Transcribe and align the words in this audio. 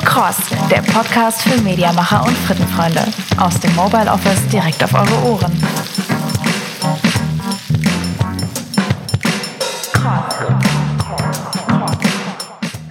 und 0.00 0.06
Cross, 0.06 0.36
der 0.70 0.82
Podcast 0.82 1.42
für 1.42 1.60
Mediamacher 1.62 2.24
und 2.24 2.36
Frittenfreunde. 2.38 3.04
Aus 3.38 3.58
dem 3.60 3.74
Mobile 3.74 4.10
Office 4.10 4.46
direkt 4.48 4.82
auf 4.82 4.94
eure 4.94 5.22
Ohren. 5.24 5.52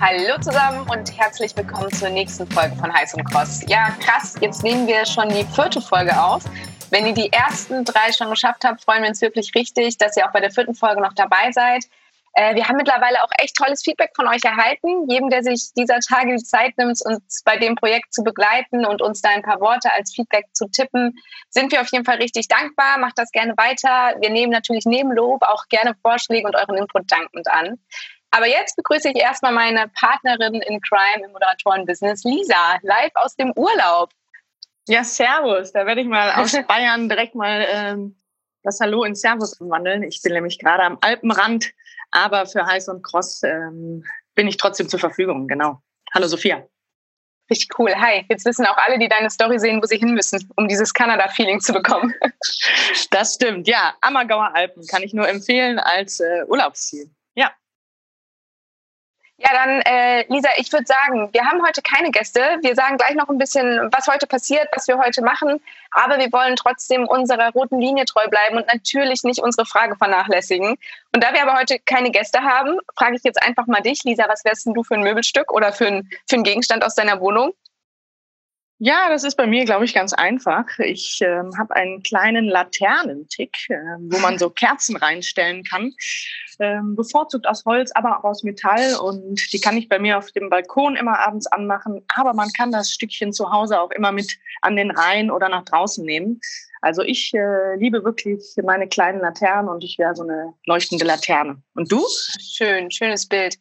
Hallo 0.01 0.39
zusammen 0.41 0.87
und 0.89 1.17
herzlich 1.17 1.55
willkommen 1.55 1.91
zur 1.93 2.09
nächsten 2.09 2.47
Folge 2.47 2.75
von 2.75 2.93
Heiß 2.93 3.13
und 3.15 3.23
Cross. 3.25 3.61
Ja, 3.67 3.91
krass, 3.99 4.35
jetzt 4.41 4.63
nehmen 4.63 4.87
wir 4.87 5.05
schon 5.05 5.29
die 5.29 5.45
vierte 5.45 5.81
Folge 5.81 6.19
auf. 6.19 6.43
Wenn 6.91 7.05
ihr 7.05 7.13
die 7.13 7.31
ersten 7.31 7.85
drei 7.85 8.11
schon 8.11 8.29
geschafft 8.29 8.63
habt, 8.65 8.83
freuen 8.83 9.03
wir 9.03 9.09
uns 9.09 9.21
wirklich 9.21 9.53
richtig, 9.55 9.97
dass 9.97 10.17
ihr 10.17 10.27
auch 10.27 10.31
bei 10.31 10.41
der 10.41 10.51
vierten 10.51 10.75
Folge 10.75 11.01
noch 11.01 11.13
dabei 11.13 11.51
seid. 11.51 11.85
Äh, 12.33 12.55
wir 12.55 12.67
haben 12.67 12.77
mittlerweile 12.77 13.23
auch 13.23 13.31
echt 13.37 13.55
tolles 13.55 13.83
Feedback 13.83 14.11
von 14.15 14.27
euch 14.27 14.43
erhalten. 14.43 15.09
Jedem, 15.09 15.29
der 15.29 15.43
sich 15.43 15.71
dieser 15.75 15.99
Tage 15.99 16.35
die 16.35 16.43
Zeit 16.43 16.77
nimmt, 16.77 16.99
uns 17.03 17.43
bei 17.43 17.57
dem 17.57 17.75
Projekt 17.75 18.13
zu 18.13 18.23
begleiten 18.23 18.85
und 18.85 19.01
uns 19.01 19.21
da 19.21 19.29
ein 19.29 19.41
paar 19.41 19.59
Worte 19.59 19.91
als 19.91 20.13
Feedback 20.13 20.45
zu 20.53 20.69
tippen, 20.69 21.17
sind 21.49 21.71
wir 21.71 21.81
auf 21.81 21.91
jeden 21.91 22.05
Fall 22.05 22.17
richtig 22.17 22.47
dankbar. 22.47 22.97
Macht 22.99 23.17
das 23.17 23.31
gerne 23.31 23.53
weiter. 23.57 24.15
Wir 24.19 24.29
nehmen 24.29 24.51
natürlich 24.51 24.85
neben 24.85 25.11
Lob 25.11 25.41
auch 25.43 25.67
gerne 25.69 25.95
Vorschläge 26.01 26.47
und 26.47 26.55
euren 26.55 26.77
Input 26.77 27.11
dankend 27.11 27.47
an. 27.47 27.79
Aber 28.31 28.47
jetzt 28.47 28.75
begrüße 28.75 29.09
ich 29.09 29.15
erstmal 29.15 29.51
meine 29.51 29.87
Partnerin 29.87 30.55
in 30.55 30.79
Crime 30.81 31.25
im 31.25 31.31
Moderatorenbusiness, 31.31 32.23
Lisa, 32.23 32.77
live 32.83 33.11
aus 33.15 33.35
dem 33.35 33.51
Urlaub. 33.55 34.11
Ja, 34.87 35.03
Servus. 35.03 35.71
Da 35.71 35.85
werde 35.85 36.01
ich 36.01 36.07
mal 36.07 36.31
aus 36.33 36.55
Bayern 36.67 37.09
direkt 37.09 37.35
mal 37.35 37.65
ähm, 37.69 38.15
das 38.63 38.79
Hallo 38.79 39.03
in 39.03 39.15
Servus 39.15 39.59
umwandeln. 39.59 40.03
Ich 40.03 40.21
bin 40.21 40.33
nämlich 40.33 40.59
gerade 40.59 40.83
am 40.83 40.97
Alpenrand 41.01 41.71
aber 42.11 42.45
für 42.45 42.65
Heiß 42.65 42.89
und 42.89 43.03
Cross 43.03 43.43
ähm, 43.43 44.03
bin 44.35 44.47
ich 44.47 44.57
trotzdem 44.57 44.89
zur 44.89 44.99
Verfügung, 44.99 45.47
genau. 45.47 45.81
Hallo 46.13 46.27
Sophia. 46.27 46.67
Richtig 47.49 47.79
cool. 47.79 47.93
Hi. 47.95 48.25
Jetzt 48.29 48.45
wissen 48.45 48.65
auch 48.65 48.77
alle, 48.77 48.99
die 48.99 49.09
deine 49.09 49.29
Story 49.29 49.57
sehen, 49.57 49.81
wo 49.81 49.85
sie 49.87 49.97
hin 49.97 50.13
müssen, 50.13 50.47
um 50.55 50.67
dieses 50.67 50.93
Kanada-Feeling 50.93 51.59
zu 51.59 51.73
bekommen. 51.73 52.13
Das 53.11 53.35
stimmt, 53.35 53.67
ja. 53.67 53.95
Ammergauer 54.01 54.51
Alpen 54.53 54.85
kann 54.87 55.03
ich 55.03 55.13
nur 55.13 55.27
empfehlen 55.27 55.79
als 55.79 56.19
äh, 56.19 56.43
Urlaubsziel. 56.47 57.09
Ja. 59.39 59.49
Dann 59.53 59.81
äh, 59.81 60.25
Lisa, 60.27 60.49
ich 60.57 60.71
würde 60.71 60.85
sagen, 60.85 61.29
wir 61.31 61.45
haben 61.45 61.65
heute 61.65 61.81
keine 61.81 62.11
Gäste. 62.11 62.41
Wir 62.61 62.75
sagen 62.75 62.97
gleich 62.97 63.15
noch 63.15 63.29
ein 63.29 63.37
bisschen, 63.37 63.89
was 63.91 64.07
heute 64.07 64.27
passiert, 64.27 64.67
was 64.73 64.87
wir 64.87 64.97
heute 64.97 65.21
machen. 65.23 65.61
Aber 65.91 66.17
wir 66.19 66.31
wollen 66.31 66.55
trotzdem 66.55 67.07
unserer 67.07 67.51
roten 67.51 67.79
Linie 67.79 68.05
treu 68.05 68.27
bleiben 68.27 68.57
und 68.57 68.67
natürlich 68.67 69.23
nicht 69.23 69.41
unsere 69.41 69.65
Frage 69.65 69.95
vernachlässigen. 69.95 70.77
Und 71.13 71.23
da 71.23 71.33
wir 71.33 71.41
aber 71.41 71.57
heute 71.57 71.79
keine 71.79 72.11
Gäste 72.11 72.41
haben, 72.41 72.77
frage 72.97 73.15
ich 73.15 73.23
jetzt 73.23 73.41
einfach 73.41 73.65
mal 73.67 73.81
dich, 73.81 74.03
Lisa, 74.03 74.25
was 74.27 74.43
wärst 74.45 74.65
denn 74.65 74.73
du 74.73 74.83
für 74.83 74.95
ein 74.95 75.03
Möbelstück 75.03 75.51
oder 75.51 75.71
für 75.71 75.87
ein, 75.87 76.09
für 76.27 76.35
ein 76.35 76.43
Gegenstand 76.43 76.83
aus 76.83 76.95
deiner 76.95 77.19
Wohnung? 77.19 77.53
Ja, 78.81 79.09
das 79.09 79.25
ist 79.25 79.35
bei 79.35 79.45
mir, 79.45 79.65
glaube 79.65 79.83
ich, 79.83 79.93
ganz 79.93 80.13
einfach. 80.13 80.65
Ich 80.79 81.19
äh, 81.21 81.43
habe 81.57 81.75
einen 81.75 82.01
kleinen 82.01 82.45
Laternentick, 82.45 83.69
äh, 83.69 83.75
wo 83.99 84.19
man 84.19 84.39
so 84.39 84.49
Kerzen 84.49 84.95
reinstellen 84.95 85.65
kann. 85.65 85.93
Ähm, 86.61 86.95
bevorzugt 86.95 87.45
aus 87.45 87.65
Holz, 87.65 87.91
aber 87.93 88.17
auch 88.17 88.23
aus 88.23 88.43
Metall. 88.43 88.95
Und 88.95 89.51
die 89.51 89.59
kann 89.59 89.75
ich 89.75 89.89
bei 89.89 89.99
mir 89.99 90.17
auf 90.17 90.31
dem 90.31 90.49
Balkon 90.49 90.95
immer 90.95 91.19
abends 91.19 91.45
anmachen. 91.47 92.05
Aber 92.15 92.33
man 92.33 92.53
kann 92.53 92.71
das 92.71 92.91
Stückchen 92.91 93.33
zu 93.33 93.51
Hause 93.51 93.81
auch 93.81 93.91
immer 93.91 94.13
mit 94.13 94.39
an 94.61 94.77
den 94.77 94.91
Rhein 94.91 95.29
oder 95.29 95.49
nach 95.49 95.65
draußen 95.65 96.05
nehmen. 96.05 96.39
Also 96.79 97.01
ich 97.01 97.33
äh, 97.33 97.75
liebe 97.75 98.05
wirklich 98.05 98.55
meine 98.63 98.87
kleinen 98.87 99.19
Laternen 99.19 99.67
und 99.67 99.83
ich 99.83 99.99
wäre 99.99 100.15
so 100.15 100.23
eine 100.23 100.53
leuchtende 100.65 101.03
Laterne. 101.03 101.61
Und 101.75 101.91
du? 101.91 102.01
Schön, 102.39 102.89
schönes 102.91 103.27
Bild. 103.27 103.57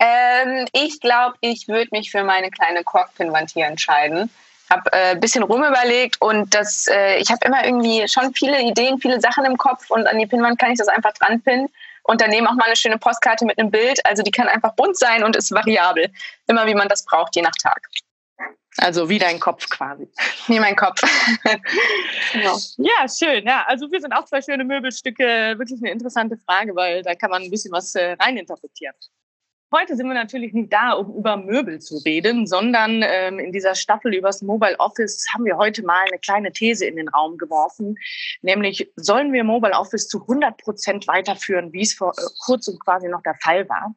Ähm, 0.00 0.66
ich 0.72 0.98
glaube, 0.98 1.36
ich 1.40 1.68
würde 1.68 1.90
mich 1.92 2.10
für 2.10 2.24
meine 2.24 2.50
kleine 2.50 2.82
Korkpinwand 2.82 3.52
hier 3.52 3.66
entscheiden 3.66 4.28
habe 4.70 4.92
äh, 4.92 5.12
ein 5.12 5.20
bisschen 5.20 5.42
rumüberlegt 5.42 6.20
und 6.20 6.54
das, 6.54 6.86
äh, 6.88 7.18
ich 7.18 7.30
habe 7.30 7.46
immer 7.46 7.64
irgendwie 7.64 8.06
schon 8.08 8.34
viele 8.34 8.60
Ideen, 8.62 8.98
viele 8.98 9.20
Sachen 9.20 9.44
im 9.44 9.56
Kopf 9.56 9.90
und 9.90 10.06
an 10.06 10.18
die 10.18 10.26
Pinnwand 10.26 10.58
kann 10.58 10.72
ich 10.72 10.78
das 10.78 10.88
einfach 10.88 11.12
dran 11.12 11.40
pinnen 11.42 11.68
und 12.04 12.20
daneben 12.20 12.46
auch 12.46 12.54
mal 12.54 12.66
eine 12.66 12.76
schöne 12.76 12.98
Postkarte 12.98 13.44
mit 13.44 13.58
einem 13.58 13.70
Bild. 13.70 14.04
Also 14.06 14.22
die 14.22 14.30
kann 14.30 14.48
einfach 14.48 14.74
bunt 14.74 14.96
sein 14.96 15.24
und 15.24 15.36
ist 15.36 15.52
variabel, 15.52 16.10
immer 16.46 16.66
wie 16.66 16.74
man 16.74 16.88
das 16.88 17.04
braucht, 17.04 17.34
je 17.36 17.42
nach 17.42 17.54
Tag. 17.62 17.80
Also 18.78 19.08
wie 19.08 19.18
dein 19.18 19.40
Kopf 19.40 19.68
quasi. 19.70 20.06
Wie 20.48 20.60
mein 20.60 20.76
Kopf. 20.76 21.00
genau. 22.32 22.58
Ja, 22.76 23.08
schön. 23.08 23.46
Ja, 23.46 23.64
also 23.66 23.90
wir 23.90 24.00
sind 24.00 24.12
auch 24.12 24.26
zwei 24.26 24.42
schöne 24.42 24.64
Möbelstücke. 24.64 25.54
Wirklich 25.56 25.80
eine 25.80 25.90
interessante 25.90 26.36
Frage, 26.36 26.76
weil 26.76 27.02
da 27.02 27.14
kann 27.14 27.30
man 27.30 27.42
ein 27.42 27.50
bisschen 27.50 27.72
was 27.72 27.94
äh, 27.94 28.16
reininterpretieren. 28.20 28.94
Heute 29.78 29.94
sind 29.94 30.06
wir 30.06 30.14
natürlich 30.14 30.54
nicht 30.54 30.72
da, 30.72 30.92
um 30.92 31.14
über 31.18 31.36
Möbel 31.36 31.80
zu 31.80 31.98
reden, 31.98 32.46
sondern 32.46 33.02
ähm, 33.04 33.38
in 33.38 33.52
dieser 33.52 33.74
Staffel 33.74 34.14
übers 34.14 34.40
Mobile 34.40 34.76
Office 34.78 35.26
haben 35.34 35.44
wir 35.44 35.58
heute 35.58 35.84
mal 35.84 36.02
eine 36.08 36.18
kleine 36.18 36.50
These 36.50 36.86
in 36.86 36.96
den 36.96 37.08
Raum 37.08 37.36
geworfen, 37.36 37.98
nämlich 38.40 38.90
sollen 38.96 39.34
wir 39.34 39.44
Mobile 39.44 39.74
Office 39.74 40.08
zu 40.08 40.22
100 40.22 40.56
Prozent 40.56 41.06
weiterführen, 41.08 41.74
wie 41.74 41.82
es 41.82 41.92
vor 41.92 42.12
äh, 42.16 42.22
kurzem 42.46 42.78
quasi 42.78 43.08
noch 43.08 43.22
der 43.22 43.34
Fall 43.34 43.68
war. 43.68 43.94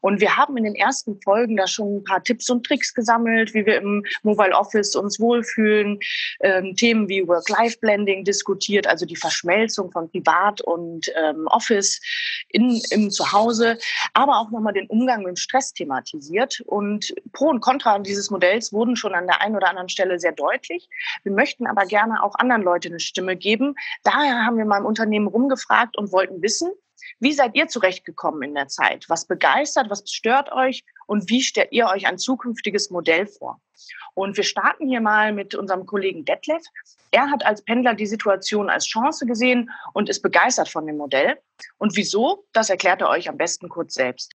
Und 0.00 0.22
wir 0.22 0.34
haben 0.34 0.56
in 0.56 0.64
den 0.64 0.74
ersten 0.74 1.20
Folgen 1.20 1.56
da 1.56 1.66
schon 1.66 1.98
ein 1.98 2.04
paar 2.04 2.22
Tipps 2.22 2.48
und 2.48 2.64
Tricks 2.64 2.94
gesammelt, 2.94 3.52
wie 3.52 3.66
wir 3.66 3.76
im 3.76 4.04
Mobile 4.22 4.56
Office 4.56 4.96
uns 4.96 5.20
wohlfühlen, 5.20 5.98
ähm, 6.40 6.74
Themen 6.74 7.06
wie 7.10 7.28
Work-Life-Blending 7.28 8.24
diskutiert, 8.24 8.86
also 8.86 9.04
die 9.04 9.16
Verschmelzung 9.16 9.90
von 9.90 10.10
Privat 10.10 10.62
und 10.62 11.12
ähm, 11.22 11.46
Office 11.48 12.00
in, 12.48 12.80
im 12.92 13.10
Zuhause, 13.10 13.76
aber 14.14 14.38
auch 14.38 14.50
nochmal 14.50 14.72
den 14.72 14.86
Umgang 14.86 15.17
Umgang 15.18 15.32
mit 15.32 15.38
Stress 15.38 15.72
thematisiert. 15.72 16.60
Und 16.66 17.14
Pro 17.32 17.46
und 17.46 17.60
Contra 17.60 17.98
dieses 17.98 18.30
Modells 18.30 18.72
wurden 18.72 18.96
schon 18.96 19.14
an 19.14 19.26
der 19.26 19.40
einen 19.40 19.56
oder 19.56 19.68
anderen 19.68 19.88
Stelle 19.88 20.18
sehr 20.18 20.32
deutlich. 20.32 20.88
Wir 21.22 21.32
möchten 21.32 21.66
aber 21.66 21.86
gerne 21.86 22.22
auch 22.22 22.34
anderen 22.36 22.62
Leuten 22.62 22.88
eine 22.88 23.00
Stimme 23.00 23.36
geben. 23.36 23.74
Daher 24.04 24.44
haben 24.44 24.58
wir 24.58 24.64
mal 24.64 24.78
im 24.78 24.86
Unternehmen 24.86 25.26
rumgefragt 25.26 25.96
und 25.96 26.12
wollten 26.12 26.42
wissen, 26.42 26.70
wie 27.20 27.32
seid 27.32 27.54
ihr 27.54 27.68
zurechtgekommen 27.68 28.42
in 28.42 28.54
der 28.54 28.68
Zeit? 28.68 29.06
Was 29.08 29.26
begeistert, 29.26 29.88
was 29.88 30.02
stört 30.10 30.52
euch 30.52 30.84
und 31.06 31.30
wie 31.30 31.42
stellt 31.42 31.72
ihr 31.72 31.86
euch 31.86 32.06
ein 32.06 32.18
zukünftiges 32.18 32.90
Modell 32.90 33.26
vor? 33.26 33.60
Und 34.14 34.36
wir 34.36 34.44
starten 34.44 34.88
hier 34.88 35.00
mal 35.00 35.32
mit 35.32 35.54
unserem 35.54 35.86
Kollegen 35.86 36.24
Detlef. 36.24 36.62
Er 37.10 37.30
hat 37.30 37.46
als 37.46 37.62
Pendler 37.62 37.94
die 37.94 38.06
Situation 38.06 38.68
als 38.68 38.86
Chance 38.86 39.26
gesehen 39.26 39.70
und 39.94 40.08
ist 40.08 40.22
begeistert 40.22 40.68
von 40.68 40.86
dem 40.86 40.96
Modell. 40.96 41.38
Und 41.78 41.96
wieso, 41.96 42.44
das 42.52 42.68
erklärt 42.68 43.00
er 43.00 43.08
euch 43.08 43.28
am 43.28 43.36
besten 43.36 43.68
kurz 43.68 43.94
selbst. 43.94 44.32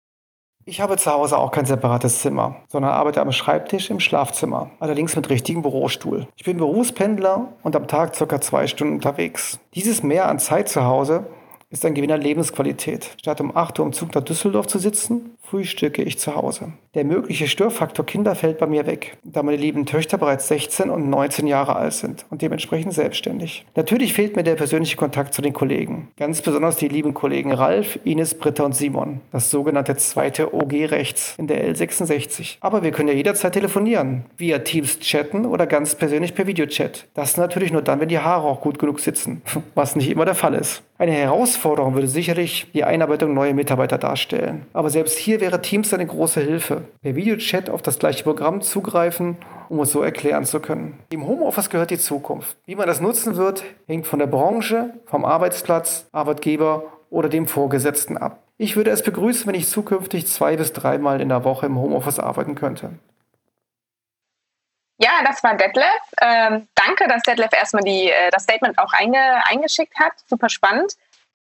Ich 0.71 0.81
habe 0.81 0.97
zu 0.97 1.11
Hause 1.11 1.37
auch 1.37 1.51
kein 1.51 1.67
separates 1.67 2.21
Zimmer, 2.21 2.55
sondern 2.69 2.93
arbeite 2.93 3.21
am 3.21 3.33
Schreibtisch 3.33 3.91
im 3.91 3.99
Schlafzimmer, 3.99 4.71
allerdings 4.79 5.17
mit 5.17 5.29
richtigem 5.29 5.63
Bürostuhl. 5.63 6.29
Ich 6.37 6.45
bin 6.45 6.59
Berufspendler 6.59 7.49
und 7.65 7.75
am 7.75 7.89
Tag 7.89 8.15
circa 8.15 8.41
zwei 8.41 8.69
Stunden 8.69 8.95
unterwegs. 8.95 9.59
Dieses 9.75 10.05
Mehr 10.05 10.29
an 10.29 10.39
Zeit 10.39 10.69
zu 10.69 10.85
Hause 10.85 11.27
ist 11.71 11.85
ein 11.85 11.95
Gewinn 11.95 12.11
an 12.11 12.21
Lebensqualität. 12.21 13.11
Statt 13.21 13.41
um 13.41 13.57
8 13.57 13.79
Uhr 13.79 13.87
im 13.87 13.93
Zug 13.93 14.13
nach 14.15 14.25
Düsseldorf 14.25 14.67
zu 14.67 14.81
sitzen, 14.81 15.37
frühstücke 15.41 16.03
ich 16.03 16.19
zu 16.19 16.35
Hause. 16.35 16.73
Der 16.95 17.05
mögliche 17.05 17.47
Störfaktor 17.47 18.05
Kinder 18.05 18.35
fällt 18.35 18.59
bei 18.59 18.67
mir 18.67 18.87
weg, 18.87 19.17
da 19.23 19.45
meine 19.45 19.57
lieben 19.57 19.87
Töchter 19.87 20.19
bereits 20.19 20.49
16 20.49 20.91
und 20.91 21.09
19 21.09 21.47
Jahre 21.47 21.77
alt 21.77 21.93
sind 21.93 22.27
und 22.31 22.43
dementsprechend 22.43 22.93
selbstständig. 22.93 23.65
Natürlich 23.77 24.13
fehlt 24.13 24.35
mir 24.35 24.43
der 24.43 24.57
persönliche 24.57 24.97
Kontakt 24.97 25.33
zu 25.33 25.43
den 25.43 25.53
Kollegen. 25.53 26.09
Ganz 26.17 26.43
besonders 26.43 26.77
die 26.77 26.89
lieben 26.89 27.15
Kollegen 27.15 27.53
Ralf, 27.53 28.01
Ines, 28.03 28.35
Britta 28.35 28.65
und 28.65 28.75
Simon. 28.75 29.21
Das 29.31 29.51
sogenannte 29.51 29.97
zweite 29.97 30.53
OG 30.53 30.73
rechts 30.91 31.35
in 31.39 31.47
der 31.47 31.65
L66. 31.73 32.57
Aber 32.61 32.83
wir 32.83 32.91
können 32.91 33.09
ja 33.09 33.15
jederzeit 33.15 33.53
telefonieren, 33.53 34.25
via 34.37 34.59
Teams 34.59 34.99
chatten 34.99 35.47
oder 35.47 35.69
ganz 35.69 35.95
persönlich 35.95 36.35
per 36.35 36.49
Videochat. 36.49 37.07
Das 37.15 37.37
natürlich 37.37 37.71
nur 37.71 37.83
dann, 37.83 38.01
wenn 38.01 38.09
die 38.09 38.19
Haare 38.19 38.49
auch 38.49 38.61
gut 38.61 38.81
genug 38.81 38.99
sitzen, 38.99 39.43
was 39.77 39.95
nicht 39.95 40.11
immer 40.11 40.25
der 40.25 40.35
Fall 40.35 40.55
ist. 40.55 40.83
Eine 41.01 41.13
Herausforderung 41.13 41.95
würde 41.95 42.09
sicherlich 42.09 42.67
die 42.75 42.85
Einarbeitung 42.85 43.33
neuer 43.33 43.55
Mitarbeiter 43.55 43.97
darstellen. 43.97 44.67
Aber 44.75 44.91
selbst 44.91 45.17
hier 45.17 45.41
wäre 45.41 45.63
Teams 45.63 45.95
eine 45.95 46.07
große 46.07 46.43
Hilfe. 46.43 46.83
Per 47.01 47.17
Videochat 47.17 47.71
auf 47.71 47.81
das 47.81 47.99
gleiche 47.99 48.23
Programm 48.23 48.61
zugreifen, 48.61 49.39
um 49.71 49.81
es 49.81 49.93
so 49.93 50.03
erklären 50.03 50.45
zu 50.45 50.61
können. 50.61 50.99
Im 51.09 51.27
Homeoffice 51.27 51.71
gehört 51.71 51.91
die 51.91 51.99
Zukunft. 51.99 52.55
Wie 52.67 52.75
man 52.75 52.87
das 52.87 53.01
nutzen 53.01 53.37
wird, 53.37 53.65
hängt 53.87 54.07
von 54.07 54.19
der 54.19 54.27
Branche, 54.27 54.93
vom 55.07 55.25
Arbeitsplatz, 55.25 56.07
Arbeitgeber 56.13 56.85
oder 57.09 57.31
dem 57.31 57.49
Vorgesetzten 57.49 58.19
ab. 58.19 58.43
Ich 58.59 58.77
würde 58.77 58.91
es 58.91 59.03
begrüßen, 59.03 59.47
wenn 59.47 59.55
ich 59.55 59.69
zukünftig 59.69 60.27
zwei 60.27 60.59
bis 60.59 60.75
dreimal 60.75 61.23
in 61.23 61.31
der 61.31 61.45
Woche 61.45 61.65
im 61.65 61.79
Homeoffice 61.79 62.19
arbeiten 62.19 62.57
könnte. 62.57 62.91
Ja, 65.03 65.23
das 65.25 65.43
war 65.43 65.57
Detlef. 65.57 65.87
Ähm, 66.21 66.69
danke, 66.75 67.09
dass 67.09 67.23
Detlef 67.23 67.53
erstmal 67.55 67.83
die, 67.83 68.11
äh, 68.11 68.31
das 68.31 68.43
Statement 68.43 68.79
auch 68.79 68.93
einge, 68.93 69.45
eingeschickt 69.47 69.99
hat. 69.99 70.13
Super 70.27 70.51
spannend. 70.51 70.93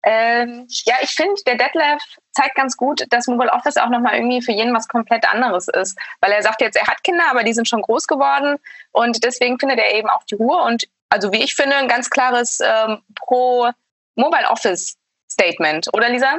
Ähm, 0.04 0.66
ja, 0.86 0.96
ich 1.02 1.10
finde, 1.10 1.42
der 1.46 1.56
Detlef 1.56 2.02
zeigt 2.32 2.56
ganz 2.56 2.78
gut, 2.78 3.06
dass 3.10 3.28
Mobile 3.28 3.52
Office 3.52 3.76
auch 3.76 3.90
nochmal 3.90 4.16
irgendwie 4.16 4.42
für 4.42 4.54
jeden 4.54 4.74
was 4.74 4.88
komplett 4.88 5.30
anderes 5.30 5.68
ist. 5.68 6.00
Weil 6.22 6.32
er 6.32 6.42
sagt 6.42 6.62
jetzt, 6.62 6.78
er 6.78 6.88
hat 6.88 7.04
Kinder, 7.04 7.26
aber 7.30 7.44
die 7.44 7.52
sind 7.52 7.68
schon 7.68 7.82
groß 7.82 8.08
geworden 8.08 8.58
und 8.92 9.26
deswegen 9.26 9.60
findet 9.60 9.80
er 9.80 9.94
eben 9.94 10.10
auch 10.10 10.24
die 10.24 10.36
Ruhe 10.36 10.64
und 10.64 10.88
also 11.10 11.34
wie 11.34 11.44
ich 11.44 11.56
finde, 11.56 11.76
ein 11.76 11.90
ganz 11.90 12.10
klares 12.10 12.60
ähm, 12.62 13.02
Pro 13.16 13.72
Mobile 14.16 14.48
Office 14.50 14.96
Statement, 15.30 15.90
oder 15.94 16.10
Lisa? 16.10 16.38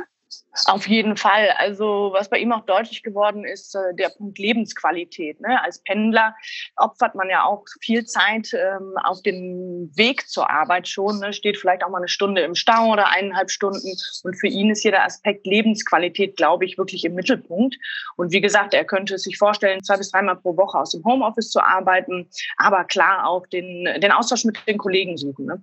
Auf 0.67 0.89
jeden 0.89 1.17
Fall. 1.17 1.51
Also 1.59 2.11
was 2.13 2.29
bei 2.29 2.39
ihm 2.39 2.53
auch 2.53 2.67
deutlich 2.67 3.05
geworden 3.05 3.45
ist, 3.45 3.75
äh, 3.77 3.95
der 3.95 4.09
Punkt 4.09 4.37
Lebensqualität. 4.39 5.41
Ne? 5.41 5.63
Als 5.63 5.81
Pendler 5.85 6.35
opfert 6.77 7.15
man 7.15 7.31
ja 7.31 7.45
auch 7.45 7.65
viel 7.81 8.05
Zeit 8.05 8.53
ähm, 8.53 8.95
auf 9.05 9.23
dem 9.23 9.91
Weg 9.95 10.29
zur 10.29 10.51
Arbeit 10.51 10.89
schon, 10.89 11.21
ne? 11.21 11.33
steht 11.33 11.57
vielleicht 11.57 11.85
auch 11.85 11.91
mal 11.91 11.99
eine 11.99 12.09
Stunde 12.09 12.41
im 12.43 12.57
Stau 12.57 12.91
oder 12.91 13.09
eineinhalb 13.09 13.51
Stunden. 13.51 13.97
Und 14.25 14.35
für 14.41 14.49
ihn 14.49 14.71
ist 14.71 14.83
hier 14.83 14.91
der 14.91 15.05
Aspekt 15.05 15.47
Lebensqualität, 15.47 16.37
glaube 16.37 16.65
ich, 16.65 16.77
wirklich 16.77 17.05
im 17.05 17.15
Mittelpunkt. 17.15 17.77
Und 18.17 18.33
wie 18.33 18.41
gesagt, 18.41 18.75
er 18.75 18.85
könnte 18.85 19.19
sich 19.19 19.39
vorstellen, 19.39 19.85
zwei 19.85 19.99
bis 19.99 20.11
dreimal 20.11 20.37
pro 20.37 20.57
Woche 20.57 20.79
aus 20.79 20.91
dem 20.91 21.05
Homeoffice 21.05 21.51
zu 21.51 21.61
arbeiten, 21.61 22.29
aber 22.57 22.85
klar 22.85 23.27
auch 23.29 23.47
den, 23.47 23.85
den 24.01 24.11
Austausch 24.11 24.45
mit 24.45 24.59
den 24.67 24.79
Kollegen 24.79 25.17
suchen. 25.17 25.47
Ne? 25.47 25.63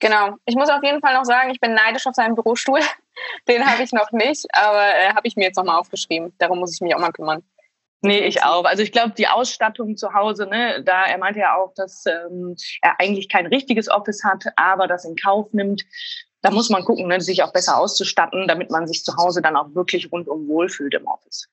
Genau. 0.00 0.36
Ich 0.44 0.54
muss 0.54 0.70
auf 0.70 0.82
jeden 0.84 1.00
Fall 1.00 1.14
noch 1.14 1.24
sagen, 1.24 1.50
ich 1.50 1.60
bin 1.60 1.74
neidisch 1.74 2.06
auf 2.06 2.14
seinen 2.14 2.36
Bürostuhl. 2.36 2.80
Den 3.48 3.66
habe 3.66 3.82
ich 3.82 3.92
noch 3.92 4.10
nicht, 4.12 4.46
aber 4.52 4.82
äh, 4.82 5.10
habe 5.10 5.26
ich 5.26 5.36
mir 5.36 5.44
jetzt 5.44 5.56
nochmal 5.56 5.78
aufgeschrieben. 5.78 6.34
Darum 6.38 6.58
muss 6.58 6.74
ich 6.74 6.80
mich 6.80 6.94
auch 6.94 7.00
mal 7.00 7.12
kümmern. 7.12 7.42
Nee, 8.04 8.26
ich 8.26 8.42
auch. 8.42 8.64
Also 8.64 8.82
ich 8.82 8.92
glaube, 8.92 9.14
die 9.16 9.28
Ausstattung 9.28 9.96
zu 9.96 10.12
Hause, 10.12 10.46
ne, 10.46 10.82
da 10.84 11.06
er 11.06 11.16
meinte 11.16 11.40
ja 11.40 11.56
auch, 11.56 11.72
dass 11.74 12.04
ähm, 12.04 12.54
er 12.82 13.00
eigentlich 13.00 13.30
kein 13.30 13.46
richtiges 13.46 13.88
Office 13.88 14.22
hat, 14.22 14.44
aber 14.56 14.86
das 14.86 15.06
in 15.06 15.16
Kauf 15.16 15.52
nimmt. 15.52 15.84
Da 16.42 16.50
muss 16.50 16.68
man 16.68 16.84
gucken, 16.84 17.08
ne, 17.08 17.22
sich 17.22 17.42
auch 17.42 17.52
besser 17.52 17.78
auszustatten, 17.78 18.46
damit 18.46 18.70
man 18.70 18.86
sich 18.86 19.04
zu 19.04 19.16
Hause 19.16 19.40
dann 19.40 19.56
auch 19.56 19.74
wirklich 19.74 20.12
rundum 20.12 20.46
wohlfühlt 20.48 20.92
im 20.92 21.06
Office. 21.06 21.48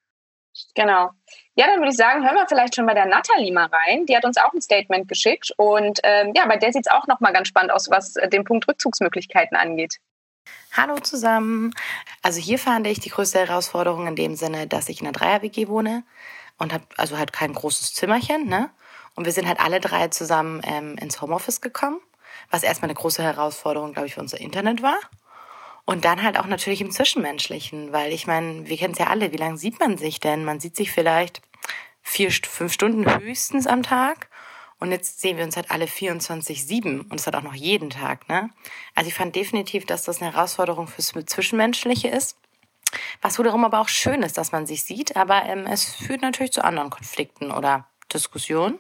Genau. 0.76 1.12
Ja, 1.56 1.68
dann 1.68 1.80
würde 1.80 1.92
ich 1.92 1.98
sagen, 1.98 2.24
hören 2.24 2.36
wir 2.36 2.48
vielleicht 2.48 2.76
schon 2.76 2.86
bei 2.86 2.94
der 2.94 3.06
Nathalie 3.06 3.54
mal 3.54 3.68
rein. 3.68 4.06
Die 4.06 4.16
hat 4.16 4.26
uns 4.26 4.36
auch 4.36 4.54
ein 4.54 4.62
Statement 4.62 5.08
geschickt. 5.08 5.54
Und 5.56 6.00
ähm, 6.04 6.34
ja, 6.36 6.46
bei 6.46 6.58
der 6.58 6.74
sieht 6.74 6.86
es 6.86 6.92
auch 6.92 7.08
nochmal 7.08 7.32
ganz 7.32 7.48
spannend 7.48 7.72
aus, 7.72 7.90
was 7.90 8.18
äh, 8.18 8.28
den 8.28 8.44
Punkt 8.44 8.68
Rückzugsmöglichkeiten 8.68 9.56
angeht. 9.56 9.96
Hallo 10.74 11.00
zusammen. 11.00 11.74
Also 12.22 12.40
hier 12.40 12.58
fand 12.58 12.88
ich 12.88 13.00
die 13.00 13.10
größte 13.10 13.40
Herausforderung 13.40 14.08
in 14.08 14.16
dem 14.16 14.36
Sinne, 14.36 14.68
dass 14.68 14.90
ich 14.90 15.02
in 15.02 15.08
einer 15.08 15.18
Dreier-WG 15.18 15.68
wohne 15.68 16.04
und 16.58 16.74
habe 16.74 16.86
also 16.98 17.18
halt 17.18 17.34
kein 17.34 17.54
großes 17.54 17.94
Zimmerchen, 17.94 18.48
ne? 18.48 18.70
Und 19.16 19.26
wir 19.26 19.34
sind 19.34 19.48
halt 19.48 19.60
alle 19.60 19.82
drei 19.82 20.08
zusammen 20.08 20.62
ähm, 20.64 20.98
ins 20.98 21.22
Homeoffice 21.22 21.60
gekommen, 21.60 22.00
was 22.50 22.64
erstmal 22.64 22.90
eine 22.90 22.98
große 22.98 23.22
Herausforderung, 23.22 23.92
glaube 23.92 24.08
ich, 24.08 24.14
für 24.14 24.22
unser 24.22 24.40
Internet 24.40 24.82
war. 24.82 24.98
Und 25.84 26.06
dann 26.06 26.24
halt 26.24 26.40
auch 26.40 26.46
natürlich 26.46 26.80
im 26.80 26.92
Zwischenmenschlichen, 26.92 27.92
weil 27.92 28.14
ich 28.14 28.26
meine, 28.26 28.68
wir 28.68 28.78
kennen 28.78 28.94
es 28.94 29.00
ja 29.00 29.08
alle, 29.08 29.34
wie 29.34 29.38
lange 29.38 29.58
sieht 29.58 29.80
man 29.80 29.98
sich 29.98 30.22
denn? 30.22 30.46
Man 30.46 30.62
sieht 30.62 30.78
sich 30.78 30.92
vielleicht 30.92 31.42
vier, 32.02 32.32
fünf 32.32 32.72
Stunden 32.72 33.06
höchstens 33.20 33.68
am 33.68 33.84
Tag. 33.84 34.30
Und 34.82 34.92
jetzt 34.92 35.22
sehen 35.22 35.38
wir 35.38 35.44
uns 35.44 35.56
halt 35.56 35.70
alle 35.70 35.86
24-7 35.86 37.08
und 37.08 37.14
es 37.14 37.28
hat 37.28 37.36
auch 37.36 37.44
noch 37.44 37.54
jeden 37.54 37.92
Tag, 37.92 38.28
ne? 38.28 38.50
Also 38.96 39.10
ich 39.10 39.14
fand 39.14 39.36
definitiv, 39.36 39.86
dass 39.86 40.02
das 40.02 40.22
eine 40.22 40.34
Herausforderung 40.34 40.88
fürs 40.88 41.14
Zwischenmenschliche 41.28 42.08
ist. 42.08 42.36
Was 43.22 43.38
wiederum 43.38 43.64
aber 43.64 43.80
auch 43.80 43.88
schön 43.88 44.24
ist, 44.24 44.40
dass 44.40 44.52
man 44.52 44.66
sich 44.66 44.84
sieht, 44.84 45.16
aber 45.16 45.46
ähm, 45.46 45.68
es 45.68 45.86
führt 45.86 46.24
natürlich 46.24 46.52
zu 46.52 46.64
anderen 46.64 46.90
Konflikten 46.90 47.52
oder 47.52 47.86
Diskussionen. 48.12 48.80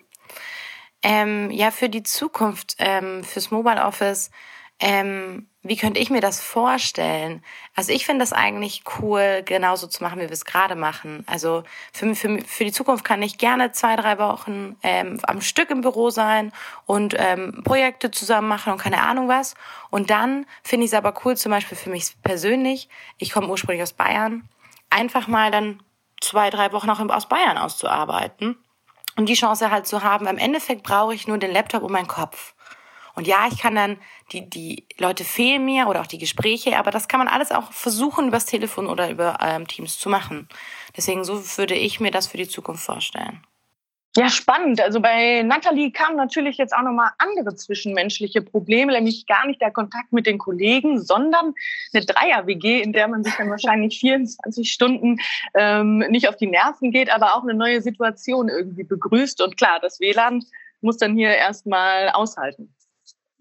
Ähm, 1.04 1.52
ja, 1.52 1.70
für 1.70 1.88
die 1.88 2.02
Zukunft, 2.02 2.78
ähm, 2.80 3.24
fürs 3.24 3.52
Mobile 3.52 3.86
Office 3.86 4.32
ähm, 4.80 5.51
wie 5.64 5.78
könnte 5.78 6.00
ich 6.00 6.10
mir 6.10 6.22
das 6.22 6.42
vorstellen? 6.42 7.44
Also 7.76 7.92
ich 7.92 8.06
finde 8.06 8.24
das 8.24 8.34
eigentlich 8.34 8.84
cool, 9.00 9.44
genauso 9.46 9.86
zu 9.86 10.04
machen, 10.04 10.18
wie 10.18 10.24
wir 10.24 10.32
es 10.32 10.46
gerade 10.46 10.76
machen. 10.76 11.24
Also 11.28 11.64
für, 11.94 12.16
für, 12.16 12.40
für 12.42 12.66
die 12.66 12.72
Zukunft 12.72 13.06
kann 13.06 13.22
ich 13.22 13.38
gerne 13.38 13.72
zwei, 13.72 13.96
drei 13.96 14.18
Wochen 14.18 14.76
ähm, 14.82 15.20
am 15.24 15.40
Stück 15.42 15.70
im 15.70 15.82
Büro 15.82 16.10
sein 16.10 16.52
und 16.88 17.16
ähm, 17.18 17.62
Projekte 17.64 18.10
zusammen 18.10 18.48
machen 18.48 18.74
und 18.74 18.82
keine 18.82 19.04
Ahnung 19.04 19.28
was. 19.28 19.54
Und 19.92 20.10
dann 20.10 20.48
finde 20.64 20.86
ich 20.86 20.92
es 20.92 20.98
aber 20.98 21.14
cool, 21.26 21.38
zum 21.38 21.52
Beispiel 21.52 21.78
für 21.78 21.92
mich 21.92 22.16
persönlich, 22.24 22.90
ich 23.20 23.32
komme 23.32 23.48
ursprünglich 23.48 23.84
aus 23.84 23.94
Bayern, 23.94 24.50
einfach 24.90 25.28
mal 25.28 25.52
dann 25.52 25.84
zwei, 26.22 26.50
drei 26.50 26.72
Wochen 26.72 26.90
auch 26.90 27.00
aus 27.00 27.30
Bayern 27.30 27.60
auszuarbeiten 27.60 28.58
und 29.16 29.30
die 29.30 29.36
Chance 29.36 29.70
halt 29.70 29.86
zu 29.86 30.02
haben. 30.02 30.26
Im 30.26 30.40
Endeffekt 30.40 30.82
brauche 30.82 31.14
ich 31.14 31.28
nur 31.28 31.38
den 31.38 31.52
Laptop 31.52 31.84
und 31.84 31.92
meinen 31.92 32.08
Kopf. 32.08 32.56
Und 33.16 33.28
ja, 33.28 33.48
ich 33.52 33.60
kann 33.60 33.76
dann, 33.76 33.98
die, 34.32 34.50
die 34.50 34.88
Leute 34.98 35.24
fehlen 35.24 35.66
mir 35.66 35.88
oder 35.88 36.02
auch 36.02 36.08
die 36.08 36.18
Gespräche, 36.18 36.78
aber 36.78 36.92
das 36.92 37.08
kann 37.08 37.20
man 37.20 37.28
alles 37.28 37.52
auch 37.52 37.72
versuchen, 37.72 38.28
übers 38.28 38.46
Telefon 38.46 38.88
oder 38.88 39.10
über 39.10 39.38
ähm, 39.42 39.68
Teams 39.68 39.98
zu 39.98 40.10
machen. 40.10 40.48
Deswegen 40.96 41.24
so 41.24 41.42
würde 41.58 41.76
ich 41.76 42.00
mir 42.00 42.12
das 42.12 42.28
für 42.28 42.38
die 42.38 42.48
Zukunft 42.48 42.84
vorstellen. 42.84 43.44
Ja, 44.18 44.30
spannend. 44.30 44.82
Also 44.82 45.00
bei 45.00 45.42
Nathalie 45.42 45.90
kamen 45.92 46.18
natürlich 46.18 46.58
jetzt 46.58 46.74
auch 46.74 46.82
nochmal 46.82 47.12
andere 47.18 47.56
zwischenmenschliche 47.56 48.42
Probleme, 48.42 48.92
nämlich 48.92 49.26
gar 49.26 49.48
nicht 49.48 49.62
der 49.62 49.72
Kontakt 49.72 50.12
mit 50.12 50.26
den 50.26 50.38
Kollegen, 50.38 51.00
sondern 51.00 51.54
eine 51.94 52.06
Dreier-WG, 52.06 52.82
in 52.82 52.92
der 52.92 53.08
man 53.08 53.24
sich 53.24 53.34
dann 53.38 53.50
wahrscheinlich 53.50 54.00
24 54.02 54.70
Stunden 54.70 55.18
ähm, 55.54 56.00
nicht 56.10 56.28
auf 56.28 56.36
die 56.36 56.48
Nerven 56.48 56.92
geht, 56.92 57.10
aber 57.10 57.36
auch 57.36 57.44
eine 57.44 57.54
neue 57.54 57.82
Situation 57.82 58.50
irgendwie 58.50 58.84
begrüßt. 58.84 59.42
Und 59.42 59.56
klar, 59.56 59.80
das 59.82 60.02
WLAN 60.02 60.44
muss 60.82 60.98
dann 60.98 61.16
hier 61.16 61.30
erstmal 61.30 62.10
aushalten. 62.10 62.76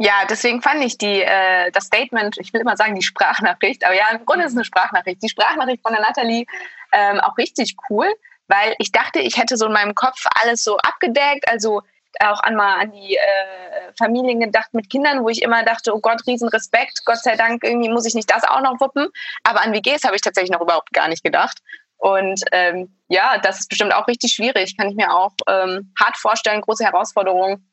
Ja, 0.02 0.24
deswegen 0.26 0.62
fand 0.62 0.82
ich 0.82 0.96
die, 0.96 1.20
äh, 1.20 1.70
das 1.72 1.84
Statement, 1.84 2.38
ich 2.38 2.54
will 2.54 2.62
immer 2.62 2.74
sagen 2.74 2.94
die 2.94 3.02
Sprachnachricht, 3.02 3.84
aber 3.84 3.94
ja, 3.94 4.08
im 4.10 4.24
Grunde 4.24 4.46
ist 4.46 4.52
es 4.52 4.56
eine 4.56 4.64
Sprachnachricht. 4.64 5.22
Die 5.22 5.28
Sprachnachricht 5.28 5.82
von 5.82 5.92
der 5.92 6.00
Nathalie 6.00 6.46
ähm, 6.90 7.20
auch 7.20 7.36
richtig 7.36 7.76
cool, 7.90 8.06
weil 8.48 8.74
ich 8.78 8.92
dachte, 8.92 9.18
ich 9.18 9.36
hätte 9.36 9.58
so 9.58 9.66
in 9.66 9.72
meinem 9.72 9.94
Kopf 9.94 10.24
alles 10.42 10.64
so 10.64 10.78
abgedeckt, 10.78 11.46
also 11.50 11.82
auch 12.18 12.42
an 12.42 12.56
mal 12.56 12.80
an 12.80 12.92
die 12.92 13.14
äh, 13.14 13.92
Familien 13.98 14.40
gedacht 14.40 14.72
mit 14.72 14.88
Kindern, 14.88 15.22
wo 15.22 15.28
ich 15.28 15.42
immer 15.42 15.64
dachte, 15.64 15.94
oh 15.94 16.00
Gott, 16.00 16.26
riesen 16.26 16.48
Respekt, 16.48 17.02
Gott 17.04 17.22
sei 17.22 17.36
Dank, 17.36 17.62
irgendwie 17.62 17.90
muss 17.90 18.06
ich 18.06 18.14
nicht 18.14 18.30
das 18.30 18.44
auch 18.44 18.62
noch 18.62 18.80
wuppen. 18.80 19.06
Aber 19.44 19.60
an 19.60 19.74
WGs 19.74 20.04
habe 20.04 20.16
ich 20.16 20.22
tatsächlich 20.22 20.50
noch 20.50 20.62
überhaupt 20.62 20.94
gar 20.94 21.08
nicht 21.08 21.22
gedacht. 21.22 21.58
Und 21.98 22.40
ähm, 22.52 22.96
ja, 23.08 23.36
das 23.36 23.60
ist 23.60 23.68
bestimmt 23.68 23.92
auch 23.92 24.08
richtig 24.08 24.32
schwierig, 24.32 24.78
kann 24.78 24.88
ich 24.88 24.96
mir 24.96 25.12
auch 25.12 25.32
ähm, 25.46 25.92
hart 26.00 26.16
vorstellen, 26.16 26.62
große 26.62 26.84
Herausforderungen. 26.84 27.69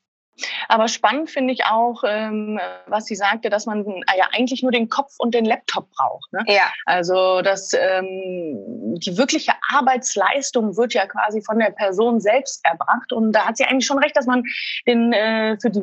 Aber 0.67 0.87
spannend 0.87 1.29
finde 1.29 1.53
ich 1.53 1.65
auch, 1.65 2.03
ähm, 2.05 2.59
was 2.85 3.05
sie 3.05 3.15
sagte, 3.15 3.49
dass 3.49 3.65
man 3.65 3.85
äh, 3.85 4.17
ja 4.17 4.27
eigentlich 4.33 4.61
nur 4.61 4.71
den 4.71 4.89
Kopf 4.89 5.13
und 5.17 5.33
den 5.33 5.45
Laptop 5.45 5.89
braucht. 5.91 6.31
Ne? 6.33 6.43
Ja. 6.47 6.71
Also 6.85 7.41
dass 7.41 7.73
ähm, 7.73 8.95
die 8.99 9.17
wirkliche 9.17 9.53
Arbeitsleistung 9.69 10.77
wird 10.77 10.93
ja 10.93 11.05
quasi 11.05 11.41
von 11.41 11.59
der 11.59 11.71
Person 11.71 12.19
selbst 12.19 12.65
erbracht. 12.65 13.11
Und 13.13 13.31
da 13.31 13.45
hat 13.45 13.57
sie 13.57 13.65
eigentlich 13.65 13.85
schon 13.85 13.99
recht, 13.99 14.15
dass 14.15 14.25
man 14.25 14.43
den 14.85 15.13
äh, 15.13 15.57
für, 15.61 15.69
die, 15.69 15.81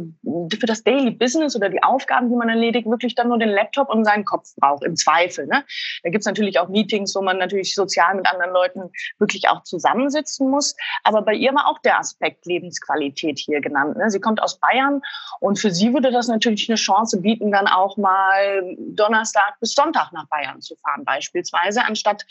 für 0.58 0.66
das 0.66 0.82
Daily 0.82 1.10
Business 1.10 1.56
oder 1.56 1.68
die 1.68 1.82
Aufgaben, 1.82 2.28
die 2.28 2.36
man 2.36 2.48
erledigt, 2.48 2.86
wirklich 2.88 3.14
dann 3.14 3.28
nur 3.28 3.38
den 3.38 3.48
Laptop 3.48 3.88
und 3.88 4.04
seinen 4.04 4.24
Kopf 4.24 4.54
braucht, 4.56 4.84
im 4.84 4.96
Zweifel. 4.96 5.46
Ne? 5.46 5.64
Da 6.02 6.10
gibt's 6.10 6.26
natürlich 6.26 6.58
auch 6.58 6.68
Meetings, 6.68 7.14
wo 7.14 7.22
man 7.22 7.38
natürlich 7.38 7.74
sozial 7.74 8.14
mit 8.14 8.26
anderen 8.30 8.52
Leuten 8.52 8.90
wirklich 9.18 9.48
auch 9.48 9.62
zusammensitzen 9.62 10.50
muss. 10.50 10.76
Aber 11.02 11.22
bei 11.22 11.34
ihr 11.34 11.54
war 11.54 11.68
auch 11.68 11.78
der 11.80 11.98
Aspekt 11.98 12.46
Lebensqualität 12.46 13.38
hier 13.38 13.60
genannt. 13.60 13.96
Ne? 13.96 14.10
Sie 14.10 14.20
kommt 14.20 14.42
aus 14.44 14.58
Bayern. 14.58 15.00
Und 15.40 15.58
für 15.58 15.70
sie 15.70 15.92
würde 15.92 16.12
das 16.12 16.28
natürlich 16.28 16.68
eine 16.68 16.76
Chance 16.76 17.20
bieten, 17.20 17.50
dann 17.50 17.66
auch 17.66 17.96
mal 17.96 18.76
Donnerstag 18.78 19.58
bis 19.60 19.74
Sonntag 19.74 20.12
nach 20.12 20.26
Bayern 20.28 20.60
zu 20.60 20.76
fahren, 20.76 21.04
beispielsweise, 21.04 21.84
anstatt 21.84 22.24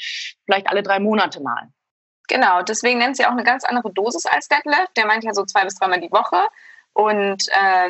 vielleicht 0.45 0.69
alle 0.69 0.83
drei 0.83 0.99
Monate 0.99 1.41
mal. 1.41 1.69
Genau, 2.29 2.61
deswegen 2.61 2.99
nennt 2.99 3.17
sie 3.17 3.25
auch 3.25 3.31
eine 3.31 3.43
ganz 3.43 3.65
andere 3.65 3.91
Dosis 3.91 4.25
als 4.25 4.47
Detlef. 4.47 4.87
Der 4.95 5.05
meint 5.05 5.23
ja 5.23 5.33
so 5.33 5.43
zwei 5.43 5.65
bis 5.65 5.75
dreimal 5.75 5.99
die 5.99 6.11
Woche. 6.11 6.47
Und 6.93 7.47
äh, 7.49 7.89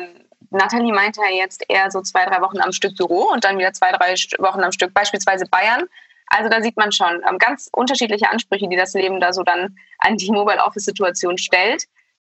Nathalie 0.50 0.92
meinte 0.92 1.20
ja 1.20 1.36
jetzt 1.36 1.64
eher 1.68 1.90
so 1.90 2.00
zwei, 2.00 2.24
drei 2.26 2.40
Wochen 2.40 2.60
am 2.60 2.72
Stück 2.72 2.96
Büro 2.96 3.30
und 3.32 3.44
dann 3.44 3.58
wieder 3.58 3.72
zwei, 3.72 3.92
drei 3.92 4.14
Wochen 4.38 4.62
am 4.62 4.72
Stück 4.72 4.92
beispielsweise 4.92 5.46
Bayern. 5.46 5.84
Also 6.28 6.48
da 6.48 6.62
sieht 6.62 6.76
man 6.76 6.90
schon 6.90 7.22
ähm, 7.28 7.38
ganz 7.38 7.68
unterschiedliche 7.72 8.30
Ansprüche, 8.30 8.68
die 8.68 8.76
das 8.76 8.94
Leben 8.94 9.20
da 9.20 9.32
so 9.32 9.42
dann 9.42 9.76
an 9.98 10.16
die 10.16 10.30
Mobile 10.30 10.62
Office 10.64 10.84
Situation 10.84 11.38
stellt. 11.38 11.84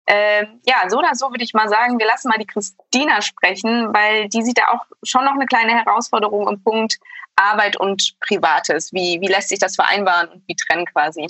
Ähm, 0.06 0.60
ja, 0.66 0.88
so 0.88 0.98
oder 0.98 1.14
so 1.14 1.30
würde 1.30 1.44
ich 1.44 1.54
mal 1.54 1.68
sagen, 1.68 1.98
wir 1.98 2.06
lassen 2.06 2.28
mal 2.28 2.38
die 2.38 2.46
Christina 2.46 3.22
sprechen, 3.22 3.94
weil 3.94 4.28
die 4.28 4.42
sieht 4.42 4.58
da 4.58 4.68
auch 4.68 4.84
schon 5.02 5.24
noch 5.24 5.32
eine 5.32 5.46
kleine 5.46 5.72
Herausforderung 5.72 6.48
im 6.48 6.62
Punkt 6.62 6.98
Arbeit 7.36 7.78
und 7.78 8.14
Privates. 8.20 8.92
Wie, 8.92 9.18
wie 9.20 9.28
lässt 9.28 9.48
sich 9.48 9.58
das 9.58 9.76
vereinbaren 9.76 10.28
und 10.28 10.42
wie 10.46 10.54
trennen 10.54 10.86
quasi? 10.86 11.26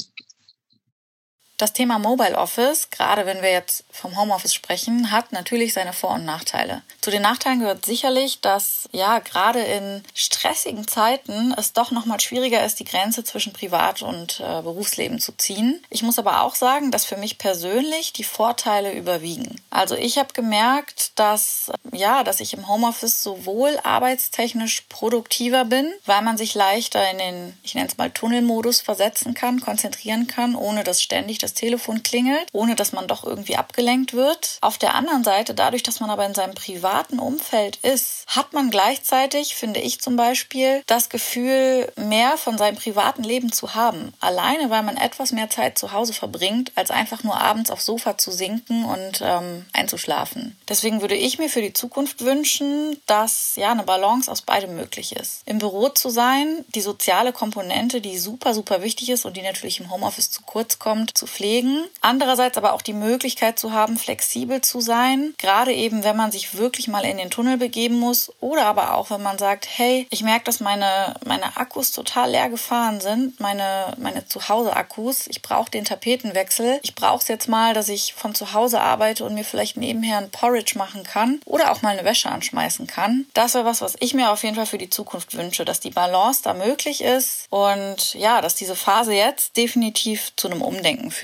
Das 1.57 1.73
Thema 1.73 2.01
Mobile 2.01 2.37
Office, 2.37 2.91
gerade 2.91 3.27
wenn 3.27 3.41
wir 3.41 3.53
jetzt 3.53 3.85
vom 3.89 4.19
Homeoffice 4.19 4.55
sprechen, 4.55 5.13
hat 5.13 5.31
natürlich 5.31 5.73
seine 5.73 5.93
Vor- 5.93 6.15
und 6.15 6.25
Nachteile. 6.25 6.83
Zu 7.01 7.13
den 7.13 7.23
Nachteilen 7.23 7.61
gehört 7.61 7.87
sicherlich, 7.87 8.41
dass 8.41 8.89
ja 8.91 9.21
gerade 9.21 9.61
in 9.61 10.03
stressigen 10.15 10.89
Zeiten 10.89 11.55
es 11.57 11.73
doch 11.73 11.93
noch 11.93 12.07
mal 12.07 12.19
schwieriger 12.19 12.65
ist, 12.65 12.81
die 12.81 12.85
Grenze 12.85 13.23
zwischen 13.23 13.53
Privat- 13.53 14.03
und 14.03 14.41
äh, 14.41 14.63
Berufsleben 14.63 15.21
zu 15.21 15.31
ziehen. 15.37 15.81
Ich 15.91 16.03
muss 16.03 16.19
aber 16.19 16.43
auch 16.43 16.57
sagen, 16.57 16.91
dass 16.91 17.05
für 17.05 17.17
mich 17.17 17.39
persönlich 17.39 18.13
die 18.13 18.25
Vorteile 18.25 18.93
überwiegen. 18.93 19.61
Also 19.71 19.95
ich 19.95 20.19
habe 20.19 20.33
gemerkt, 20.33 21.13
dass 21.19 21.71
ja, 21.93 22.25
dass 22.25 22.41
ich 22.41 22.55
im 22.55 22.67
Homeoffice 22.69 23.23
sowohl 23.23 23.79
arbeitstechnisch 23.83 24.83
produktiver 24.89 25.65
bin, 25.65 25.93
weil 26.05 26.23
man 26.23 26.37
sich 26.37 26.55
leichter 26.55 27.09
in 27.11 27.19
den, 27.19 27.59
ich 27.63 27.75
nenne 27.75 27.89
es 27.89 27.97
mal 27.97 28.11
Tunnelmodus 28.11 28.81
versetzen 28.81 29.35
kann, 29.35 29.61
konzentrieren 29.61 30.27
kann, 30.27 30.57
ohne 30.57 30.83
dass 30.83 31.03
ständig 31.03 31.39
das 31.39 31.54
Telefon 31.55 32.03
klingelt, 32.03 32.47
ohne 32.53 32.75
dass 32.75 32.93
man 32.93 33.07
doch 33.07 33.25
irgendwie 33.25 33.57
abgelenkt 33.57 34.13
wird. 34.13 34.59
Auf 34.61 34.79
der 34.79 34.95
anderen 34.95 35.25
Seite, 35.25 35.55
dadurch, 35.55 35.83
dass 35.83 36.01
man 36.01 36.11
aber 36.11 36.27
in 36.27 36.35
seinem 36.35 36.55
privaten 36.55 37.19
Umfeld 37.19 37.77
ist, 37.77 38.25
hat 38.27 38.53
man 38.53 38.71
gleichzeitig, 38.71 39.55
finde 39.55 39.81
ich 39.81 40.01
zum 40.01 40.17
Beispiel, 40.17 40.83
das 40.87 41.09
Gefühl, 41.09 41.93
mehr 41.97 42.37
von 42.37 42.59
seinem 42.59 42.77
privaten 42.77 43.23
Leben 43.23 43.53
zu 43.53 43.75
haben. 43.75 44.13
Alleine, 44.21 44.71
weil 44.71 44.83
man 44.83 44.97
etwas 44.97 45.33
mehr 45.33 45.51
Zeit 45.51 45.79
zu 45.79 45.93
Hause 45.93 46.13
verbringt, 46.13 46.73
als 46.75 46.91
einfach 46.91 47.23
nur 47.23 47.41
abends 47.41 47.71
aufs 47.71 47.87
Sofa 47.87 48.19
zu 48.19 48.31
sinken 48.31 48.85
und 48.85 49.21
ähm, 49.23 49.67
einzuschlafen. 49.73 50.57
Deswegen 50.69 51.01
würde 51.01 51.15
ich 51.15 51.39
mir 51.39 51.49
für 51.49 51.63
die 51.63 51.73
Zukunft 51.73 52.25
wünschen, 52.25 53.01
dass 53.07 53.57
ja 53.57 53.71
eine 53.71 53.83
Balance 53.83 54.31
aus 54.31 54.43
beidem 54.43 54.75
möglich 54.77 55.17
ist. 55.17 55.43
Im 55.47 55.59
Büro 55.59 55.89
zu 55.89 56.11
sein, 56.11 56.65
die 56.75 56.81
soziale 56.81 57.33
Komponente, 57.33 58.01
die 58.01 58.19
super, 58.19 58.55
super 58.55 58.83
wichtig 58.83 59.11
ist 59.11 59.25
und 59.25 59.37
die 59.37 59.43
natürlich 59.43 59.81
im 59.81 59.91
Homeoffice 59.91 60.31
zu 60.31 60.43
kurz 60.43 60.79
kommt, 60.79 61.17
zu 61.17 61.27
pflegen. 61.35 61.85
Andererseits 62.01 62.57
aber 62.57 62.73
auch 62.73 62.83
die 62.83 62.93
Möglichkeit 62.93 63.59
zu 63.59 63.73
haben, 63.73 63.97
flexibel 63.97 64.61
zu 64.61 64.81
sein, 64.81 65.35
gerade 65.39 65.73
eben, 65.73 66.05
wenn 66.05 66.17
man 66.17 66.31
sich 66.31 66.57
wirklich 66.57 66.89
mal 66.89 67.05
in 67.05 67.19
den 67.19 67.31
Tunnel 67.31 67.57
begeben 67.57 67.99
muss. 67.99 68.33
Oder 68.41 68.67
aber 68.67 68.95
auch, 68.95 69.11
wenn 69.11 69.23
man 69.23 69.39
sagt, 69.39 69.67
hey, 69.69 70.07
ich 70.11 70.23
merke, 70.23 70.45
dass 70.45 70.61
meine, 70.61 71.15
meine 71.25 71.57
Akkus 71.57 71.93
total 71.93 72.31
leer 72.31 72.49
gefahren 72.49 73.01
sind, 73.01 73.41
meine, 73.41 73.95
meine 73.99 74.27
Zuhause-Akkus, 74.27 75.27
ich 75.27 75.43
brauche 75.43 75.71
den 75.71 75.85
Tapetenwechsel, 75.85 76.79
ich 76.83 76.95
brauche 76.95 77.23
es 77.23 77.29
jetzt 77.29 77.49
mal, 77.49 77.75
dass 77.75 77.89
ich 77.89 78.15
von 78.15 78.35
zu 78.35 78.53
Hause 78.53 78.81
arbeite 78.81 79.25
und 79.25 79.35
mir 79.35 79.45
vielleicht 79.45 79.77
nebenher 79.77 80.19
ein 80.19 80.31
Porridge 80.31 80.79
machen 80.79 81.03
kann. 81.03 81.41
Oder 81.45 81.73
auch 81.73 81.83
mal 81.83 81.97
eine 81.97 82.05
Wäsche 82.05 82.31
anschmeißen 82.31 82.87
kann. 82.87 83.27
Das 83.35 83.55
wäre 83.55 83.65
was, 83.65 83.81
was 83.81 83.97
ich 84.01 84.15
mir 84.15 84.31
auf 84.31 84.43
jeden 84.43 84.57
Fall 84.57 84.67
für 84.67 84.79
die 84.79 84.91
Zukunft 84.91 85.37
wünsche, 85.37 85.65
dass 85.65 85.81
die 85.81 85.91
Balance 85.91 86.43
da 86.45 86.55
möglich 86.55 87.03
ist. 87.03 87.47
Und 87.51 88.15
ja, 88.15 88.41
dass 88.41 88.55
diese 88.55 88.77
Phase 88.77 89.15
jetzt 89.15 89.57
definitiv 89.57 90.33
zu 90.37 90.49
einem 90.49 90.63
Umdenken 90.63 91.11
führt. 91.11 91.24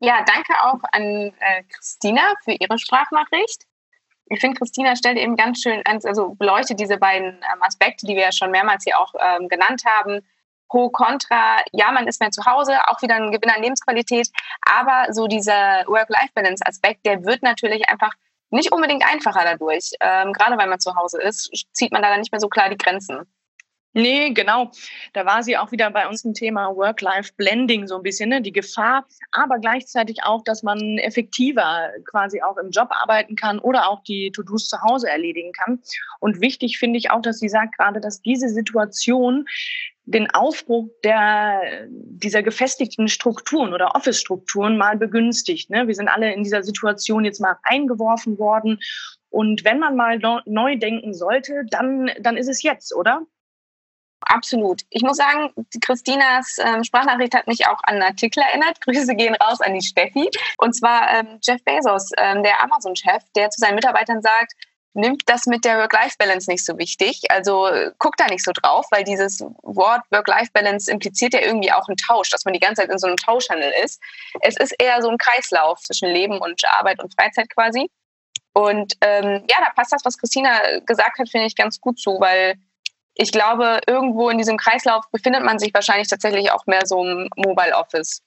Ja, 0.00 0.24
danke 0.24 0.52
auch 0.62 0.80
an 0.92 1.32
äh, 1.38 1.62
Christina 1.72 2.34
für 2.44 2.52
ihre 2.52 2.78
Sprachnachricht. 2.78 3.64
Ich 4.26 4.40
finde, 4.40 4.58
Christina 4.58 4.96
stellt 4.96 5.18
eben 5.18 5.36
ganz 5.36 5.62
schön, 5.62 5.82
also 5.86 6.30
beleuchtet 6.30 6.80
diese 6.80 6.96
beiden 6.96 7.34
ähm, 7.34 7.62
Aspekte, 7.62 8.06
die 8.06 8.16
wir 8.16 8.22
ja 8.22 8.32
schon 8.32 8.50
mehrmals 8.50 8.84
hier 8.84 8.98
auch 8.98 9.14
ähm, 9.20 9.48
genannt 9.48 9.82
haben. 9.84 10.26
Pro, 10.68 10.88
Contra, 10.88 11.58
ja, 11.72 11.92
man 11.92 12.06
ist 12.08 12.20
mehr 12.20 12.30
zu 12.30 12.44
Hause, 12.46 12.78
auch 12.88 13.02
wieder 13.02 13.14
ein 13.16 13.30
Gewinn 13.30 13.50
an 13.50 13.62
Lebensqualität. 13.62 14.28
Aber 14.62 15.12
so 15.12 15.26
dieser 15.26 15.84
Work-Life-Balance-Aspekt, 15.86 17.04
der 17.04 17.24
wird 17.24 17.42
natürlich 17.42 17.88
einfach 17.88 18.12
nicht 18.50 18.72
unbedingt 18.72 19.04
einfacher 19.04 19.44
dadurch. 19.44 19.90
Ähm, 20.00 20.32
gerade 20.32 20.56
weil 20.56 20.68
man 20.68 20.80
zu 20.80 20.96
Hause 20.96 21.20
ist, 21.20 21.50
zieht 21.72 21.92
man 21.92 22.02
da 22.02 22.08
dann 22.08 22.20
nicht 22.20 22.32
mehr 22.32 22.40
so 22.40 22.48
klar 22.48 22.70
die 22.70 22.78
Grenzen. 22.78 23.26
Nee, 23.94 24.30
genau. 24.30 24.70
Da 25.12 25.26
war 25.26 25.42
sie 25.42 25.58
auch 25.58 25.70
wieder 25.70 25.90
bei 25.90 26.08
uns 26.08 26.24
ein 26.24 26.32
Thema 26.32 26.74
Work-Life-Blending 26.74 27.86
so 27.86 27.96
ein 27.96 28.02
bisschen, 28.02 28.30
ne? 28.30 28.40
die 28.40 28.52
Gefahr, 28.52 29.06
aber 29.32 29.58
gleichzeitig 29.58 30.22
auch, 30.22 30.42
dass 30.44 30.62
man 30.62 30.96
effektiver 30.98 31.90
quasi 32.10 32.40
auch 32.40 32.56
im 32.56 32.70
Job 32.70 32.88
arbeiten 32.90 33.36
kann 33.36 33.58
oder 33.58 33.90
auch 33.90 34.02
die 34.02 34.32
To-Dos 34.32 34.68
zu 34.68 34.80
Hause 34.80 35.10
erledigen 35.10 35.52
kann. 35.52 35.82
Und 36.20 36.40
wichtig 36.40 36.78
finde 36.78 36.98
ich 36.98 37.10
auch, 37.10 37.20
dass 37.20 37.38
sie 37.38 37.50
sagt 37.50 37.76
gerade, 37.76 38.00
dass 38.00 38.22
diese 38.22 38.48
Situation 38.48 39.46
den 40.04 40.30
Aufbruch 40.30 40.88
der, 41.04 41.60
dieser 41.88 42.42
gefestigten 42.42 43.08
Strukturen 43.08 43.74
oder 43.74 43.94
Office-Strukturen 43.94 44.78
mal 44.78 44.96
begünstigt. 44.96 45.68
Ne? 45.68 45.86
Wir 45.86 45.94
sind 45.94 46.08
alle 46.08 46.32
in 46.32 46.42
dieser 46.42 46.62
Situation 46.62 47.26
jetzt 47.26 47.40
mal 47.40 47.58
eingeworfen 47.62 48.38
worden. 48.38 48.80
Und 49.28 49.64
wenn 49.64 49.78
man 49.78 49.96
mal 49.96 50.18
neu 50.46 50.76
denken 50.76 51.12
sollte, 51.12 51.64
dann, 51.70 52.10
dann 52.20 52.36
ist 52.38 52.48
es 52.48 52.62
jetzt, 52.62 52.94
oder? 52.94 53.26
Absolut. 54.26 54.82
Ich 54.90 55.02
muss 55.02 55.16
sagen, 55.16 55.52
Christinas 55.80 56.56
ähm, 56.58 56.84
Sprachnachricht 56.84 57.34
hat 57.34 57.46
mich 57.46 57.66
auch 57.66 57.80
an 57.84 57.94
einen 57.94 58.02
Artikel 58.02 58.42
erinnert. 58.42 58.80
Grüße 58.84 59.14
gehen 59.14 59.34
raus 59.34 59.60
an 59.60 59.74
die 59.74 59.82
Steffi. 59.82 60.30
Und 60.58 60.74
zwar 60.74 61.10
ähm, 61.12 61.38
Jeff 61.42 61.62
Bezos, 61.64 62.10
ähm, 62.16 62.42
der 62.42 62.62
Amazon-Chef, 62.62 63.22
der 63.34 63.50
zu 63.50 63.60
seinen 63.60 63.74
Mitarbeitern 63.74 64.22
sagt, 64.22 64.52
nimmt 64.94 65.22
das 65.26 65.46
mit 65.46 65.64
der 65.64 65.78
Work-Life-Balance 65.78 66.50
nicht 66.50 66.64
so 66.64 66.76
wichtig. 66.78 67.22
Also 67.30 67.68
guckt 67.98 68.20
da 68.20 68.26
nicht 68.26 68.44
so 68.44 68.52
drauf, 68.52 68.86
weil 68.90 69.04
dieses 69.04 69.40
Wort 69.62 70.02
Work-Life-Balance 70.10 70.90
impliziert 70.90 71.34
ja 71.34 71.40
irgendwie 71.40 71.72
auch 71.72 71.88
einen 71.88 71.96
Tausch, 71.96 72.30
dass 72.30 72.44
man 72.44 72.54
die 72.54 72.60
ganze 72.60 72.82
Zeit 72.82 72.90
in 72.90 72.98
so 72.98 73.06
einem 73.06 73.16
Tauschhandel 73.16 73.72
ist. 73.82 74.00
Es 74.40 74.56
ist 74.56 74.74
eher 74.78 75.00
so 75.00 75.08
ein 75.08 75.18
Kreislauf 75.18 75.80
zwischen 75.80 76.08
Leben 76.08 76.38
und 76.38 76.62
Arbeit 76.66 77.02
und 77.02 77.14
Freizeit 77.14 77.48
quasi. 77.54 77.90
Und 78.54 78.94
ähm, 79.00 79.44
ja, 79.48 79.56
da 79.64 79.72
passt 79.74 79.92
das, 79.92 80.04
was 80.04 80.18
Christina 80.18 80.80
gesagt 80.80 81.18
hat, 81.18 81.28
finde 81.30 81.46
ich 81.46 81.56
ganz 81.56 81.80
gut 81.80 81.98
zu, 81.98 82.20
weil 82.20 82.56
ich 83.14 83.32
glaube, 83.32 83.80
irgendwo 83.86 84.30
in 84.30 84.38
diesem 84.38 84.56
Kreislauf 84.56 85.04
befindet 85.10 85.42
man 85.42 85.58
sich 85.58 85.72
wahrscheinlich 85.74 86.08
tatsächlich 86.08 86.50
auch 86.52 86.66
mehr 86.66 86.86
so 86.86 87.04
im 87.04 87.28
Mobile 87.36 87.76
Office. 87.76 88.22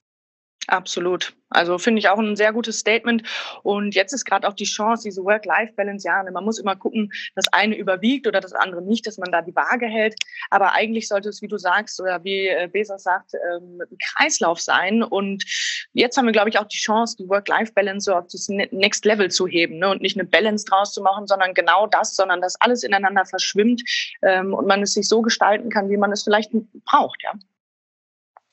Absolut. 0.67 1.35
Also 1.49 1.77
finde 1.77 1.99
ich 1.99 2.09
auch 2.09 2.17
ein 2.17 2.35
sehr 2.35 2.51
gutes 2.51 2.79
Statement. 2.79 3.21
Und 3.61 3.93
jetzt 3.93 4.13
ist 4.13 4.25
gerade 4.25 4.47
auch 4.47 4.53
die 4.53 4.65
Chance, 4.65 5.03
diese 5.03 5.23
Work-Life-Balance, 5.23 6.07
ja, 6.07 6.23
man 6.31 6.43
muss 6.43 6.57
immer 6.57 6.75
gucken, 6.75 7.11
das 7.35 7.47
eine 7.53 7.77
überwiegt 7.77 8.25
oder 8.25 8.41
das 8.41 8.53
andere 8.53 8.81
nicht, 8.81 9.05
dass 9.05 9.17
man 9.17 9.31
da 9.31 9.41
die 9.41 9.55
Waage 9.55 9.85
hält. 9.85 10.15
Aber 10.49 10.73
eigentlich 10.73 11.07
sollte 11.07 11.29
es, 11.29 11.41
wie 11.43 11.47
du 11.47 11.57
sagst, 11.57 12.01
oder 12.01 12.23
wie 12.23 12.47
äh, 12.47 12.67
Bezos 12.71 13.03
sagt, 13.03 13.33
ähm, 13.35 13.79
ein 13.79 13.97
Kreislauf 13.99 14.59
sein. 14.59 15.03
Und 15.03 15.45
jetzt 15.93 16.17
haben 16.17 16.25
wir, 16.25 16.33
glaube 16.33 16.49
ich, 16.49 16.57
auch 16.57 16.67
die 16.67 16.77
Chance, 16.77 17.15
die 17.19 17.29
Work-Life-Balance 17.29 18.05
so 18.05 18.15
auf 18.15 18.25
das 18.31 18.49
ne-, 18.49 18.69
Next 18.71 19.05
Level 19.05 19.29
zu 19.29 19.47
heben 19.47 19.77
ne? 19.77 19.89
und 19.89 20.01
nicht 20.01 20.17
eine 20.17 20.27
Balance 20.27 20.65
draus 20.65 20.93
zu 20.93 21.01
machen, 21.01 21.27
sondern 21.27 21.53
genau 21.53 21.85
das, 21.85 22.15
sondern 22.15 22.41
dass 22.41 22.59
alles 22.59 22.83
ineinander 22.83 23.25
verschwimmt 23.25 23.83
ähm, 24.23 24.53
und 24.53 24.65
man 24.65 24.81
es 24.81 24.93
sich 24.93 25.07
so 25.07 25.21
gestalten 25.21 25.69
kann, 25.69 25.89
wie 25.89 25.97
man 25.97 26.11
es 26.11 26.23
vielleicht 26.23 26.51
braucht, 26.85 27.21
ja. 27.23 27.33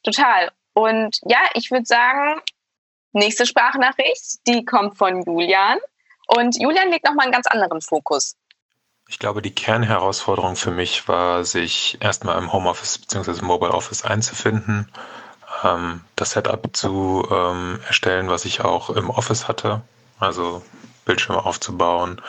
Total. 0.04 0.50
Und 0.74 1.18
ja, 1.26 1.40
ich 1.54 1.70
würde 1.70 1.86
sagen, 1.86 2.40
nächste 3.12 3.46
Sprachnachricht, 3.46 4.46
die 4.46 4.64
kommt 4.64 4.96
von 4.96 5.22
Julian. 5.22 5.78
Und 6.26 6.60
Julian 6.60 6.90
legt 6.90 7.04
nochmal 7.04 7.24
einen 7.24 7.32
ganz 7.32 7.46
anderen 7.46 7.80
Fokus. 7.80 8.36
Ich 9.08 9.18
glaube, 9.18 9.42
die 9.42 9.54
Kernherausforderung 9.54 10.56
für 10.56 10.70
mich 10.70 11.06
war, 11.08 11.44
sich 11.44 11.98
erstmal 12.00 12.38
im 12.38 12.52
Homeoffice 12.52 12.98
bzw. 12.98 13.42
Mobile 13.42 13.72
Office 13.72 14.04
einzufinden, 14.04 14.90
ähm, 15.64 16.02
das 16.16 16.30
Setup 16.30 16.74
zu 16.74 17.28
ähm, 17.30 17.80
erstellen, 17.86 18.30
was 18.30 18.44
ich 18.44 18.62
auch 18.62 18.90
im 18.90 19.10
Office 19.10 19.48
hatte, 19.48 19.82
also 20.18 20.62
Bildschirme 21.04 21.44
aufzubauen, 21.44 22.22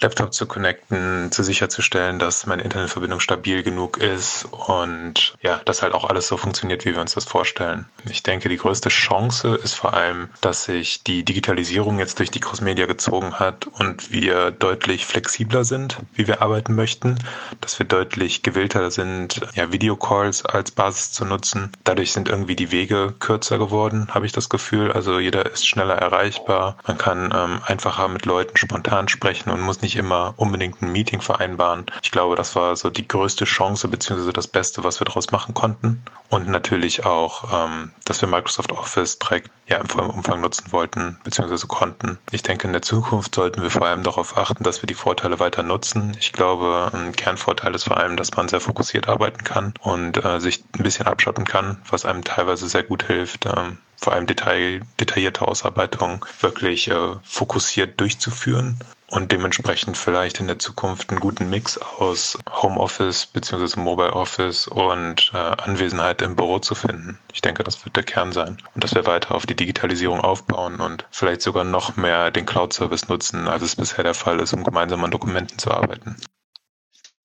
Laptop 0.00 0.32
zu 0.32 0.46
connecten, 0.46 1.30
zu 1.32 1.42
sicherzustellen, 1.42 2.18
dass 2.18 2.46
meine 2.46 2.62
Internetverbindung 2.62 3.20
stabil 3.20 3.62
genug 3.62 3.98
ist 3.98 4.46
und 4.50 5.34
ja, 5.42 5.60
dass 5.64 5.82
halt 5.82 5.94
auch 5.94 6.04
alles 6.04 6.28
so 6.28 6.36
funktioniert, 6.36 6.84
wie 6.84 6.94
wir 6.94 7.00
uns 7.00 7.14
das 7.14 7.24
vorstellen. 7.24 7.86
Ich 8.08 8.22
denke, 8.22 8.48
die 8.48 8.56
größte 8.56 8.88
Chance 8.88 9.58
ist 9.62 9.74
vor 9.74 9.94
allem, 9.94 10.28
dass 10.40 10.64
sich 10.64 11.02
die 11.04 11.24
Digitalisierung 11.24 11.98
jetzt 11.98 12.18
durch 12.18 12.30
die 12.30 12.40
Crossmedia 12.40 12.86
gezogen 12.86 13.34
hat 13.34 13.66
und 13.66 14.12
wir 14.12 14.50
deutlich 14.50 15.06
flexibler 15.06 15.64
sind, 15.64 15.98
wie 16.14 16.26
wir 16.26 16.42
arbeiten 16.42 16.74
möchten, 16.74 17.18
dass 17.60 17.78
wir 17.78 17.86
deutlich 17.86 18.42
gewillter 18.42 18.90
sind, 18.90 19.40
ja, 19.54 19.72
Videocalls 19.72 20.44
als 20.44 20.70
Basis 20.70 21.12
zu 21.12 21.24
nutzen. 21.24 21.72
Dadurch 21.84 22.12
sind 22.12 22.28
irgendwie 22.28 22.56
die 22.56 22.70
Wege 22.70 23.14
kürzer 23.18 23.58
geworden, 23.58 24.08
habe 24.10 24.26
ich 24.26 24.32
das 24.32 24.48
Gefühl. 24.48 24.92
Also 24.92 25.18
jeder 25.18 25.46
ist 25.50 25.66
schneller 25.66 25.94
erreichbar. 25.94 26.76
Man 26.86 26.98
kann 26.98 27.32
ähm, 27.34 27.60
einfacher 27.66 28.08
mit 28.08 28.26
Leuten 28.26 28.56
spontan 28.56 29.08
sprechen 29.08 29.50
und 29.50 29.60
muss 29.60 29.75
muss 29.76 29.82
nicht 29.82 29.96
immer 29.96 30.32
unbedingt 30.38 30.80
ein 30.80 30.90
Meeting 30.90 31.20
vereinbaren. 31.20 31.84
Ich 32.02 32.10
glaube, 32.10 32.34
das 32.34 32.56
war 32.56 32.76
so 32.76 32.88
die 32.88 33.06
größte 33.06 33.44
Chance 33.44 33.88
beziehungsweise 33.88 34.32
das 34.32 34.48
Beste, 34.48 34.84
was 34.84 35.00
wir 35.00 35.04
daraus 35.04 35.32
machen 35.32 35.52
konnten. 35.52 36.02
Und 36.30 36.48
natürlich 36.48 37.04
auch, 37.04 37.52
ähm, 37.52 37.92
dass 38.06 38.22
wir 38.22 38.28
Microsoft 38.28 38.72
Office 38.72 39.18
direkt 39.18 39.50
ja, 39.68 39.76
im 39.76 39.86
vollen 39.86 40.08
Umfang 40.08 40.40
nutzen 40.40 40.72
wollten 40.72 41.18
beziehungsweise 41.24 41.66
konnten. 41.66 42.18
Ich 42.30 42.42
denke, 42.42 42.66
in 42.66 42.72
der 42.72 42.80
Zukunft 42.80 43.34
sollten 43.34 43.60
wir 43.60 43.70
vor 43.70 43.86
allem 43.86 44.02
darauf 44.02 44.38
achten, 44.38 44.64
dass 44.64 44.82
wir 44.82 44.86
die 44.86 44.94
Vorteile 44.94 45.38
weiter 45.40 45.62
nutzen. 45.62 46.16
Ich 46.18 46.32
glaube, 46.32 46.90
ein 46.94 47.12
Kernvorteil 47.12 47.74
ist 47.74 47.84
vor 47.84 47.98
allem, 47.98 48.16
dass 48.16 48.34
man 48.34 48.48
sehr 48.48 48.60
fokussiert 48.60 49.08
arbeiten 49.08 49.44
kann 49.44 49.74
und 49.82 50.24
äh, 50.24 50.40
sich 50.40 50.64
ein 50.78 50.84
bisschen 50.84 51.06
abschotten 51.06 51.44
kann, 51.44 51.82
was 51.90 52.06
einem 52.06 52.24
teilweise 52.24 52.66
sehr 52.66 52.82
gut 52.82 53.02
hilft. 53.02 53.44
Ähm, 53.44 53.76
vor 53.98 54.14
allem 54.14 54.26
Detail, 54.26 54.80
detaillierte 55.00 55.46
Ausarbeitung 55.46 56.24
wirklich 56.40 56.88
äh, 56.88 57.16
fokussiert 57.22 58.00
durchzuführen 58.00 58.78
und 59.08 59.32
dementsprechend 59.32 59.96
vielleicht 59.96 60.40
in 60.40 60.46
der 60.46 60.58
Zukunft 60.58 61.10
einen 61.10 61.20
guten 61.20 61.48
Mix 61.48 61.78
aus 61.78 62.38
Homeoffice 62.50 63.26
bzw. 63.26 63.80
Mobile 63.80 64.12
Office 64.12 64.66
und 64.66 65.30
äh, 65.34 65.36
Anwesenheit 65.36 66.22
im 66.22 66.36
Büro 66.36 66.58
zu 66.58 66.74
finden. 66.74 67.18
Ich 67.32 67.40
denke, 67.40 67.62
das 67.64 67.84
wird 67.84 67.96
der 67.96 68.02
Kern 68.02 68.32
sein 68.32 68.58
und 68.74 68.84
dass 68.84 68.94
wir 68.94 69.06
weiter 69.06 69.34
auf 69.34 69.46
die 69.46 69.56
Digitalisierung 69.56 70.20
aufbauen 70.20 70.80
und 70.80 71.04
vielleicht 71.10 71.42
sogar 71.42 71.64
noch 71.64 71.96
mehr 71.96 72.30
den 72.30 72.46
Cloud-Service 72.46 73.08
nutzen, 73.08 73.48
als 73.48 73.62
es 73.62 73.76
bisher 73.76 74.04
der 74.04 74.14
Fall 74.14 74.40
ist, 74.40 74.52
um 74.52 74.64
gemeinsam 74.64 75.04
an 75.04 75.10
Dokumenten 75.10 75.58
zu 75.58 75.70
arbeiten 75.70 76.16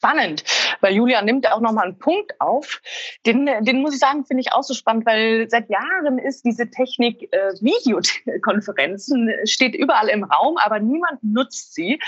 spannend, 0.01 0.43
weil 0.81 0.93
Julia 0.93 1.21
nimmt 1.21 1.49
auch 1.51 1.61
nochmal 1.61 1.85
einen 1.85 1.99
Punkt 1.99 2.39
auf. 2.41 2.81
Den, 3.27 3.45
den 3.61 3.81
muss 3.81 3.93
ich 3.93 3.99
sagen, 3.99 4.25
finde 4.25 4.41
ich 4.41 4.51
auch 4.51 4.63
so 4.63 4.73
spannend, 4.73 5.05
weil 5.05 5.47
seit 5.49 5.69
Jahren 5.69 6.17
ist 6.17 6.43
diese 6.43 6.69
Technik 6.71 7.31
äh, 7.31 7.53
Videokonferenzen, 7.61 9.31
steht 9.45 9.75
überall 9.75 10.07
im 10.07 10.23
Raum, 10.23 10.57
aber 10.57 10.79
niemand 10.79 11.23
nutzt 11.23 11.75
sie. 11.75 11.99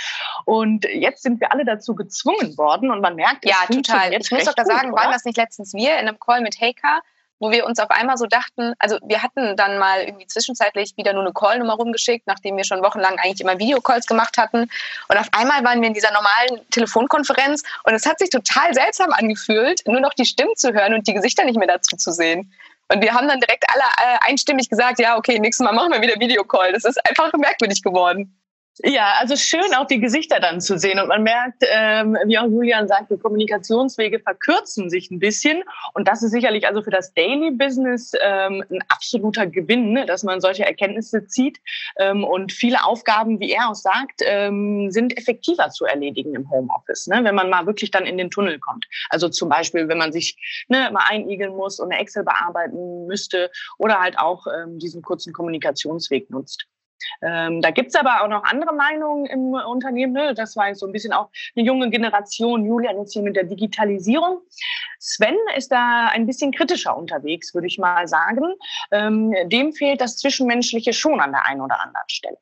Und 0.46 0.86
jetzt 0.86 1.22
sind 1.22 1.40
wir 1.40 1.52
alle 1.52 1.66
dazu 1.66 1.94
gezwungen 1.94 2.58
worden 2.58 2.90
und 2.90 3.02
man 3.02 3.16
merkt, 3.16 3.46
ja, 3.46 3.58
total. 3.72 4.14
Ich 4.14 4.32
muss 4.32 4.46
doch 4.46 4.56
da 4.56 4.66
sagen, 4.66 4.92
oder? 4.92 5.04
waren 5.04 5.12
das 5.12 5.26
nicht 5.26 5.38
letztens 5.38 5.74
wir 5.74 5.92
in 6.00 6.08
einem 6.08 6.20
Call 6.20 6.42
mit 6.42 6.60
Heika? 6.60 7.02
Wo 7.40 7.52
wir 7.52 7.66
uns 7.66 7.80
auf 7.80 7.90
einmal 7.90 8.18
so 8.18 8.26
dachten, 8.26 8.74
also 8.80 8.98
wir 9.04 9.22
hatten 9.22 9.56
dann 9.58 9.78
mal 9.78 10.02
irgendwie 10.02 10.28
zwischenzeitlich 10.28 10.94
wieder 10.98 11.14
nur 11.14 11.24
eine 11.24 11.34
Call-Nummer 11.34 11.74
rumgeschickt, 11.74 12.28
nachdem 12.28 12.58
wir 12.58 12.64
schon 12.64 12.82
wochenlang 12.82 13.18
eigentlich 13.20 13.42
immer 13.42 13.60
Videocalls 13.60 14.06
gemacht 14.06 14.38
hatten. 14.38 14.70
Und 15.10 15.18
auf 15.18 15.28
einmal 15.32 15.64
waren 15.64 15.82
wir 15.82 15.88
in 15.88 15.94
dieser 15.94 16.12
normalen 16.12 16.68
Telefonkonferenz 16.70 17.64
und 17.84 17.94
es 17.94 18.06
hat 18.06 18.20
sich 18.20 18.30
total 18.30 18.74
seltsam 18.74 19.12
angefühlt, 19.12 19.82
nur 19.88 20.00
noch 20.00 20.14
die 20.14 20.26
Stimmen 20.26 20.56
zu 20.56 20.74
hören 20.74 20.94
und 20.94 21.08
die 21.08 21.14
Gesichter 21.14 21.44
nicht 21.44 21.58
mehr 21.58 21.68
dazu 21.68 21.98
zu 21.98 22.12
sehen. 22.12 22.54
Und 22.90 23.02
wir 23.02 23.14
haben 23.14 23.28
dann 23.28 23.40
direkt 23.40 23.66
alle 23.70 23.84
äh, 23.84 24.18
einstimmig 24.30 24.70
gesagt, 24.70 25.00
ja, 25.00 25.18
okay, 25.18 25.40
nächstes 25.40 25.64
Mal 25.64 25.74
machen 25.74 25.92
wir 25.92 26.02
wieder 26.02 26.20
Videocall. 26.20 26.74
Das 26.74 26.86
ist 26.86 27.04
einfach 27.08 27.32
merkwürdig 27.34 27.82
geworden. 27.82 28.38
Ja, 28.80 29.14
also 29.20 29.36
schön 29.36 29.72
auch 29.76 29.86
die 29.86 30.00
Gesichter 30.00 30.40
dann 30.40 30.60
zu 30.60 30.80
sehen. 30.80 31.00
Und 31.00 31.08
man 31.08 31.22
merkt, 31.22 31.64
ähm, 31.70 32.18
wie 32.26 32.40
auch 32.40 32.48
Julian 32.48 32.88
sagt, 32.88 33.12
die 33.12 33.20
Kommunikationswege 33.20 34.20
verkürzen 34.20 34.90
sich 34.90 35.12
ein 35.12 35.20
bisschen. 35.20 35.64
Und 35.94 36.08
das 36.08 36.24
ist 36.24 36.32
sicherlich 36.32 36.66
also 36.66 36.82
für 36.82 36.90
das 36.90 37.14
Daily 37.14 37.52
Business 37.52 38.14
ähm, 38.20 38.64
ein 38.72 38.80
absoluter 38.88 39.46
Gewinn, 39.46 39.92
ne, 39.94 40.08
dass 40.08 40.24
man 40.24 40.42
solche 40.42 40.66
Erkenntnisse 40.66 41.28
zieht. 41.28 41.60
Ähm, 42.00 42.24
und 42.24 42.52
viele 42.52 42.84
Aufgaben, 42.84 43.40
wie 43.40 43.52
er 43.52 43.70
auch 43.70 43.76
sagt, 43.76 44.22
ähm, 44.26 44.90
sind 44.90 45.16
effektiver 45.20 45.70
zu 45.70 45.86
erledigen 45.86 46.34
im 46.34 46.50
Homeoffice, 46.50 47.06
ne, 47.06 47.24
wenn 47.24 47.36
man 47.36 47.52
mal 47.52 47.68
wirklich 47.68 47.92
dann 47.92 48.08
in 48.08 48.18
den 48.18 48.32
Tunnel 48.32 48.58
kommt. 48.58 48.88
Also 49.10 49.30
zum 49.30 49.50
Beispiel, 49.50 49.88
wenn 49.88 50.00
man 50.00 50.12
sich 50.12 50.66
ne, 50.68 50.90
mal 50.92 51.04
einigeln 51.08 51.56
muss 51.56 51.80
und 51.80 51.92
eine 51.92 52.02
Excel 52.02 52.24
bearbeiten 52.24 53.06
müsste 53.06 53.52
oder 53.78 54.00
halt 54.00 54.18
auch 54.18 54.48
ähm, 54.48 54.80
diesen 54.80 55.04
kurzen 55.04 55.32
Kommunikationsweg 55.32 56.32
nutzt. 56.32 56.66
Ähm, 57.22 57.62
da 57.62 57.72
gibt's 57.72 57.96
aber 57.96 58.24
auch 58.24 58.28
noch 58.28 58.44
andere 58.44 58.74
Meinungen 58.74 59.26
im 59.26 59.54
Unternehmen. 59.54 60.14
Ne? 60.14 60.34
Das 60.34 60.56
war 60.56 60.68
jetzt 60.70 60.80
so 60.80 60.86
ein 60.86 60.92
bisschen 60.92 61.14
auch 61.14 61.30
eine 61.56 61.66
junge 61.66 61.90
Generation. 61.90 62.66
Julian 62.66 62.98
jetzt 62.98 63.14
hier 63.14 63.24
mit 63.24 63.36
der 63.36 63.44
Digitalisierung. 63.46 64.42
Sven 65.00 65.36
ist 65.58 65.72
da 65.72 66.08
ein 66.08 66.26
bisschen 66.26 66.52
kritischer 66.52 66.96
unterwegs, 66.96 67.54
würde 67.54 67.68
ich 67.68 67.78
mal 67.78 68.08
sagen. 68.08 68.54
Ähm, 68.92 69.34
dem 69.46 69.74
fehlt 69.74 70.02
das 70.02 70.18
Zwischenmenschliche 70.18 70.94
schon 70.94 71.20
an 71.20 71.32
der 71.32 71.46
einen 71.46 71.62
oder 71.62 71.82
anderen 71.82 72.10
Stelle. 72.10 72.38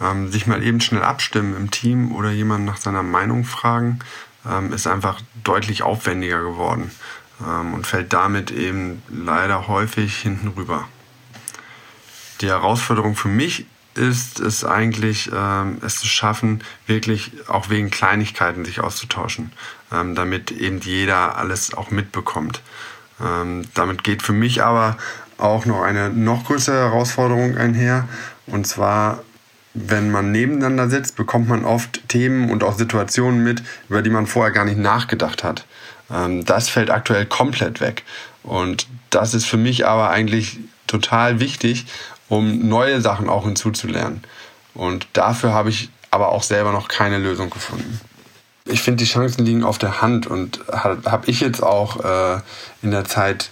Ähm, 0.00 0.28
sich 0.28 0.46
mal 0.46 0.62
eben 0.62 0.80
schnell 0.80 1.02
abstimmen 1.02 1.56
im 1.56 1.70
Team 1.70 2.14
oder 2.14 2.30
jemanden 2.30 2.66
nach 2.66 2.76
seiner 2.76 3.02
Meinung 3.02 3.44
fragen, 3.44 3.98
ähm, 4.48 4.72
ist 4.72 4.86
einfach 4.86 5.20
deutlich 5.42 5.82
aufwendiger 5.82 6.42
geworden 6.42 6.92
ähm, 7.44 7.74
und 7.74 7.86
fällt 7.86 8.12
damit 8.12 8.50
eben 8.50 9.02
leider 9.08 9.66
häufig 9.66 10.16
hinten 10.16 10.48
rüber. 10.48 10.88
Die 12.40 12.48
Herausforderung 12.48 13.16
für 13.16 13.28
mich 13.28 13.66
ist 13.98 14.40
es 14.40 14.64
eigentlich, 14.64 15.30
ähm, 15.34 15.78
es 15.84 15.96
zu 15.96 16.06
schaffen, 16.06 16.62
wirklich 16.86 17.32
auch 17.48 17.68
wegen 17.68 17.90
Kleinigkeiten 17.90 18.64
sich 18.64 18.80
auszutauschen, 18.80 19.52
ähm, 19.92 20.14
damit 20.14 20.50
eben 20.50 20.80
jeder 20.80 21.36
alles 21.36 21.74
auch 21.74 21.90
mitbekommt. 21.90 22.62
Ähm, 23.20 23.64
damit 23.74 24.04
geht 24.04 24.22
für 24.22 24.32
mich 24.32 24.62
aber 24.62 24.96
auch 25.36 25.66
noch 25.66 25.82
eine 25.82 26.10
noch 26.10 26.44
größere 26.46 26.76
Herausforderung 26.76 27.56
einher. 27.56 28.08
Und 28.46 28.66
zwar, 28.66 29.22
wenn 29.74 30.10
man 30.10 30.32
nebeneinander 30.32 30.88
sitzt, 30.88 31.16
bekommt 31.16 31.48
man 31.48 31.64
oft 31.64 32.08
Themen 32.08 32.50
und 32.50 32.62
auch 32.62 32.76
Situationen 32.76 33.42
mit, 33.42 33.62
über 33.88 34.02
die 34.02 34.10
man 34.10 34.26
vorher 34.26 34.52
gar 34.52 34.64
nicht 34.64 34.78
nachgedacht 34.78 35.44
hat. 35.44 35.66
Ähm, 36.10 36.44
das 36.44 36.68
fällt 36.68 36.90
aktuell 36.90 37.26
komplett 37.26 37.80
weg. 37.80 38.04
Und 38.42 38.86
das 39.10 39.34
ist 39.34 39.46
für 39.46 39.56
mich 39.56 39.86
aber 39.86 40.10
eigentlich 40.10 40.58
total 40.86 41.40
wichtig, 41.40 41.86
um 42.28 42.68
neue 42.68 43.00
Sachen 43.00 43.28
auch 43.28 43.44
hinzuzulernen. 43.44 44.22
Und 44.74 45.06
dafür 45.12 45.52
habe 45.52 45.70
ich 45.70 45.90
aber 46.10 46.30
auch 46.30 46.42
selber 46.42 46.72
noch 46.72 46.88
keine 46.88 47.18
Lösung 47.18 47.50
gefunden. 47.50 48.00
Ich 48.64 48.82
finde, 48.82 49.02
die 49.02 49.10
Chancen 49.10 49.44
liegen 49.44 49.64
auf 49.64 49.78
der 49.78 50.02
Hand 50.02 50.26
und 50.26 50.60
habe 50.72 51.30
ich 51.30 51.40
jetzt 51.40 51.62
auch 51.62 52.04
äh, 52.04 52.40
in 52.82 52.90
der 52.90 53.04
Zeit 53.04 53.50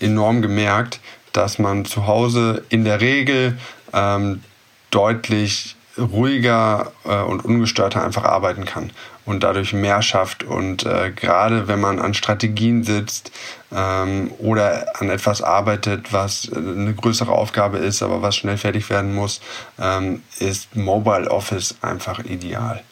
enorm 0.00 0.42
gemerkt, 0.42 1.00
dass 1.32 1.58
man 1.58 1.84
zu 1.84 2.06
Hause 2.06 2.64
in 2.68 2.84
der 2.84 3.00
Regel 3.00 3.58
ähm, 3.92 4.42
deutlich 4.90 5.76
ruhiger 5.96 6.92
äh, 7.04 7.22
und 7.22 7.44
ungestörter 7.44 8.04
einfach 8.04 8.24
arbeiten 8.24 8.64
kann 8.64 8.90
und 9.26 9.42
dadurch 9.42 9.72
mehr 9.72 10.00
schafft. 10.00 10.44
Und 10.44 10.86
äh, 10.86 11.10
gerade 11.10 11.68
wenn 11.68 11.80
man 11.80 11.98
an 11.98 12.14
Strategien 12.14 12.84
sitzt 12.84 13.32
ähm, 13.72 14.32
oder 14.38 14.86
an 14.98 15.10
etwas 15.10 15.42
arbeitet, 15.42 16.12
was 16.12 16.48
äh, 16.48 16.56
eine 16.56 16.94
größere 16.94 17.32
Aufgabe 17.32 17.78
ist, 17.78 18.02
aber 18.02 18.22
was 18.22 18.36
schnell 18.36 18.56
fertig 18.56 18.88
werden 18.88 19.14
muss, 19.14 19.40
ähm, 19.78 20.22
ist 20.38 20.74
Mobile 20.76 21.30
Office 21.30 21.74
einfach 21.82 22.20
ideal. 22.24 22.82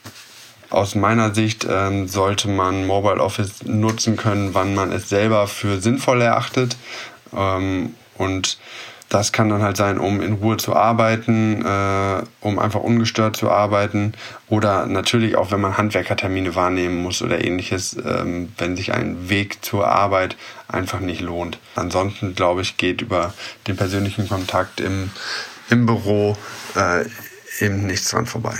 Aus 0.70 0.96
meiner 0.96 1.32
Sicht 1.32 1.66
ähm, 1.70 2.08
sollte 2.08 2.48
man 2.48 2.86
Mobile 2.86 3.22
Office 3.22 3.62
nutzen 3.64 4.16
können, 4.16 4.54
wann 4.54 4.74
man 4.74 4.90
es 4.90 5.08
selber 5.08 5.46
für 5.46 5.80
sinnvoll 5.80 6.20
erachtet. 6.20 6.76
Ähm, 7.32 7.94
und 8.16 8.58
das 9.08 9.32
kann 9.32 9.48
dann 9.48 9.62
halt 9.62 9.76
sein, 9.76 9.98
um 9.98 10.20
in 10.20 10.34
Ruhe 10.34 10.56
zu 10.56 10.74
arbeiten, 10.74 11.64
äh, 11.64 12.22
um 12.40 12.58
einfach 12.58 12.80
ungestört 12.80 13.36
zu 13.36 13.50
arbeiten 13.50 14.14
oder 14.48 14.86
natürlich 14.86 15.36
auch, 15.36 15.50
wenn 15.50 15.60
man 15.60 15.76
Handwerkertermine 15.76 16.54
wahrnehmen 16.54 17.02
muss 17.02 17.22
oder 17.22 17.44
ähnliches, 17.44 17.96
ähm, 17.96 18.52
wenn 18.58 18.76
sich 18.76 18.92
ein 18.92 19.28
Weg 19.28 19.64
zur 19.64 19.86
Arbeit 19.86 20.36
einfach 20.68 21.00
nicht 21.00 21.20
lohnt. 21.20 21.58
Ansonsten, 21.76 22.34
glaube 22.34 22.62
ich, 22.62 22.76
geht 22.76 23.02
über 23.02 23.34
den 23.66 23.76
persönlichen 23.76 24.28
Kontakt 24.28 24.80
im, 24.80 25.10
im 25.70 25.86
Büro 25.86 26.36
äh, 26.74 27.04
eben 27.60 27.86
nichts 27.86 28.10
dran 28.10 28.26
vorbei. 28.26 28.56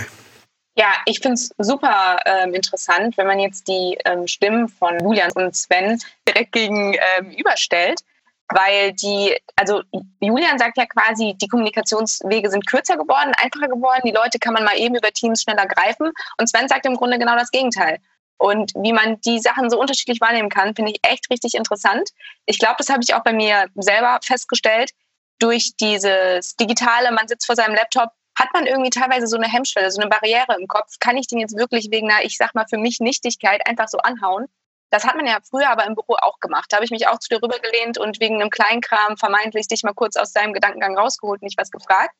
Ja, 0.77 0.93
ich 1.05 1.19
finde 1.19 1.35
es 1.35 1.51
super 1.57 2.17
ähm, 2.25 2.53
interessant, 2.53 3.17
wenn 3.17 3.27
man 3.27 3.39
jetzt 3.39 3.67
die 3.69 3.97
ähm, 4.03 4.27
Stimmen 4.27 4.67
von 4.67 4.99
Julian 4.99 5.31
und 5.31 5.55
Sven 5.55 5.99
direkt 6.27 6.51
gegenüberstellt. 6.51 8.01
Ähm, 8.01 8.14
weil 8.49 8.93
die, 8.93 9.35
also 9.55 9.81
Julian 10.19 10.59
sagt 10.59 10.77
ja 10.77 10.85
quasi, 10.85 11.35
die 11.41 11.47
Kommunikationswege 11.47 12.49
sind 12.49 12.67
kürzer 12.67 12.97
geworden, 12.97 13.31
einfacher 13.41 13.67
geworden, 13.67 14.01
die 14.05 14.11
Leute 14.11 14.39
kann 14.39 14.53
man 14.53 14.63
mal 14.63 14.77
eben 14.77 14.95
über 14.95 15.11
Teams 15.11 15.41
schneller 15.41 15.65
greifen 15.65 16.11
und 16.37 16.47
Sven 16.47 16.67
sagt 16.67 16.85
im 16.85 16.95
Grunde 16.95 17.17
genau 17.17 17.35
das 17.35 17.51
Gegenteil. 17.51 17.99
Und 18.37 18.73
wie 18.75 18.93
man 18.93 19.19
die 19.21 19.39
Sachen 19.39 19.69
so 19.69 19.79
unterschiedlich 19.79 20.19
wahrnehmen 20.19 20.49
kann, 20.49 20.75
finde 20.75 20.91
ich 20.91 20.99
echt 21.09 21.29
richtig 21.31 21.55
interessant. 21.55 22.09
Ich 22.45 22.59
glaube, 22.59 22.75
das 22.77 22.89
habe 22.89 23.01
ich 23.01 23.13
auch 23.13 23.23
bei 23.23 23.33
mir 23.33 23.67
selber 23.75 24.19
festgestellt. 24.23 24.91
Durch 25.39 25.75
dieses 25.79 26.55
Digitale, 26.57 27.11
man 27.11 27.27
sitzt 27.27 27.45
vor 27.45 27.55
seinem 27.55 27.75
Laptop, 27.75 28.09
hat 28.37 28.49
man 28.53 28.65
irgendwie 28.65 28.89
teilweise 28.89 29.27
so 29.27 29.37
eine 29.37 29.47
Hemmschwelle, 29.47 29.89
so 29.89 30.01
eine 30.01 30.09
Barriere 30.09 30.57
im 30.59 30.67
Kopf. 30.67 30.95
Kann 30.99 31.17
ich 31.17 31.27
den 31.27 31.39
jetzt 31.39 31.57
wirklich 31.57 31.87
wegen 31.91 32.11
einer, 32.11 32.25
ich 32.25 32.37
sag 32.37 32.53
mal, 32.53 32.65
für 32.69 32.77
mich 32.77 32.99
Nichtigkeit 32.99 33.65
einfach 33.65 33.87
so 33.87 33.97
anhauen? 33.99 34.47
Das 34.89 35.03
hat 35.03 35.15
man 35.15 35.25
ja 35.25 35.39
früher 35.49 35.69
aber 35.69 35.85
im 35.85 35.95
Büro 35.95 36.15
auch 36.21 36.39
gemacht. 36.39 36.67
Da 36.69 36.77
habe 36.77 36.85
ich 36.85 36.91
mich 36.91 37.07
auch 37.07 37.19
zu 37.19 37.29
dir 37.29 37.41
rübergelehnt 37.41 37.97
und 37.97 38.19
wegen 38.19 38.35
einem 38.35 38.49
Kleinkram 38.49 39.17
vermeintlich 39.17 39.67
dich 39.67 39.83
mal 39.83 39.93
kurz 39.93 40.15
aus 40.15 40.31
deinem 40.31 40.53
Gedankengang 40.53 40.97
rausgeholt, 40.97 41.41
nicht 41.41 41.57
was 41.57 41.71
gefragt. 41.71 42.15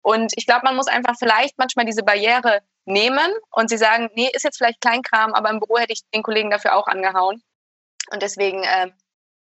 Und 0.00 0.32
ich 0.36 0.46
glaube, 0.46 0.62
man 0.64 0.76
muss 0.76 0.86
einfach 0.86 1.14
vielleicht 1.18 1.58
manchmal 1.58 1.86
diese 1.86 2.02
Barriere 2.02 2.60
nehmen 2.84 3.32
und 3.50 3.68
sie 3.70 3.78
sagen, 3.78 4.10
nee, 4.14 4.30
ist 4.32 4.44
jetzt 4.44 4.58
vielleicht 4.58 4.80
Kleinkram, 4.80 5.32
aber 5.32 5.50
im 5.50 5.60
Büro 5.60 5.78
hätte 5.78 5.94
ich 5.94 6.02
den 6.14 6.22
Kollegen 6.22 6.50
dafür 6.50 6.76
auch 6.76 6.86
angehauen. 6.86 7.42
Und 8.10 8.22
deswegen 8.22 8.62
äh, 8.64 8.90